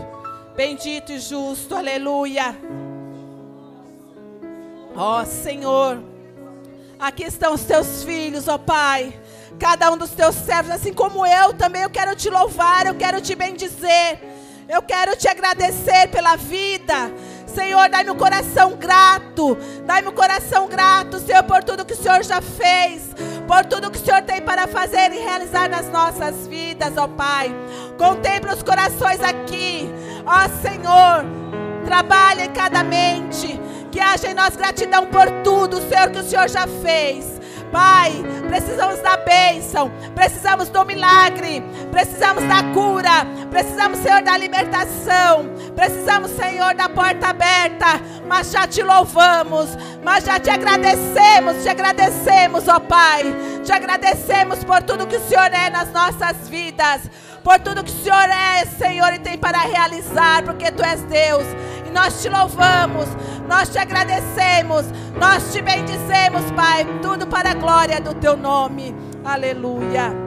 bendito 0.57 1.13
e 1.13 1.19
justo, 1.19 1.75
aleluia. 1.75 2.57
Ó 4.97 5.21
oh, 5.21 5.25
Senhor, 5.27 6.03
aqui 6.99 7.25
estão 7.25 7.53
os 7.53 7.65
teus 7.65 8.03
filhos, 8.03 8.49
ó 8.49 8.55
oh, 8.55 8.59
Pai, 8.59 9.15
cada 9.59 9.93
um 9.93 9.99
dos 9.99 10.11
teus 10.11 10.35
servos, 10.35 10.73
assim 10.73 10.93
como 10.93 11.27
eu 11.27 11.53
também, 11.53 11.83
eu 11.83 11.91
quero 11.91 12.17
te 12.17 12.31
louvar, 12.31 12.87
eu 12.87 12.95
quero 12.95 13.21
te 13.21 13.35
bendizer, 13.35 14.19
eu 14.69 14.81
quero 14.81 15.15
te 15.17 15.29
agradecer 15.29 16.09
pela 16.09 16.35
vida, 16.37 17.13
Senhor, 17.57 17.89
dai-me 17.89 18.11
um 18.11 18.17
coração 18.17 18.77
grato. 18.77 19.57
Dai-me 19.87 20.09
um 20.09 20.13
coração 20.13 20.69
grato, 20.69 21.19
Senhor, 21.19 21.43
por 21.45 21.65
tudo 21.65 21.87
que 21.87 21.95
o 21.95 21.97
Senhor 21.97 22.23
já 22.23 22.43
fez. 22.43 23.15
Por 23.47 23.65
tudo 23.65 23.91
que 23.91 23.97
o 23.97 24.05
Senhor 24.05 24.21
tem 24.21 24.43
para 24.43 24.67
fazer 24.67 25.11
e 25.11 25.21
realizar 25.21 25.67
nas 25.67 25.89
nossas 25.89 26.47
vidas, 26.47 26.99
ó 26.99 27.09
Pai. 27.09 27.51
Contemple 27.97 28.53
os 28.53 28.63
corações 28.63 29.23
aqui. 29.23 29.91
Ó 30.27 30.49
Senhor, 30.61 31.25
trabalhe 31.87 32.43
em 32.43 32.51
cada 32.51 32.85
mente. 32.85 33.59
Que 33.91 34.01
haja 34.01 34.31
em 34.31 34.35
nós 34.35 34.55
gratidão 34.55 35.07
por 35.07 35.31
tudo, 35.43 35.81
Senhor, 35.89 36.11
que 36.11 36.19
o 36.19 36.25
Senhor 36.25 36.51
já 36.51 36.67
fez. 36.67 37.36
Pai, 37.71 38.13
precisamos 38.49 39.01
da 39.01 39.17
bênção, 39.17 39.91
precisamos 40.15 40.69
do 40.69 40.85
milagre, 40.85 41.63
precisamos 41.91 42.45
da 42.45 42.63
cura, 42.73 43.27
precisamos, 43.51 43.99
Senhor, 43.99 44.23
da 44.23 44.37
libertação, 44.37 45.51
precisamos, 45.75 46.31
Senhor, 46.33 46.75
da 46.75 46.89
porta 46.89 47.29
aberta, 47.29 48.01
mas 48.27 48.51
já 48.51 48.67
te 48.67 48.83
louvamos, 48.83 49.71
mas 50.03 50.25
já 50.25 50.39
te 50.39 50.51
agradecemos, 50.51 51.63
te 51.63 51.69
agradecemos, 51.69 52.69
ó 52.69 52.81
Pai, 52.81 53.25
te 53.65 53.73
agradecemos 53.73 54.65
por 54.65 54.83
tudo 54.83 55.07
que 55.07 55.17
o 55.17 55.29
Senhor 55.29 55.53
é 55.53 55.71
nas 55.71 55.93
nossas 55.93 56.49
vidas, 56.49 57.03
por 57.43 57.59
tudo 57.61 57.85
que 57.85 57.91
o 57.91 58.03
Senhor 58.03 58.29
é, 58.29 58.65
Senhor, 58.65 59.15
e 59.15 59.19
tem 59.19 59.39
para 59.39 59.59
realizar, 59.59 60.43
porque 60.43 60.71
Tu 60.71 60.83
és 60.83 61.03
Deus 61.03 61.47
nós 61.97 62.21
te 62.21 62.29
louvamos, 62.29 63.09
nós 63.49 63.71
te 63.71 63.79
agradecemos, 63.79 64.85
nós 65.19 65.51
te 65.51 65.63
bendizemos, 65.63 66.43
Pai, 66.55 66.85
tudo 67.01 67.27
para 67.27 67.53
a 67.53 67.55
glória 67.55 67.99
do 68.03 68.13
teu 68.13 68.37
nome. 68.37 68.95
Aleluia. 69.25 70.26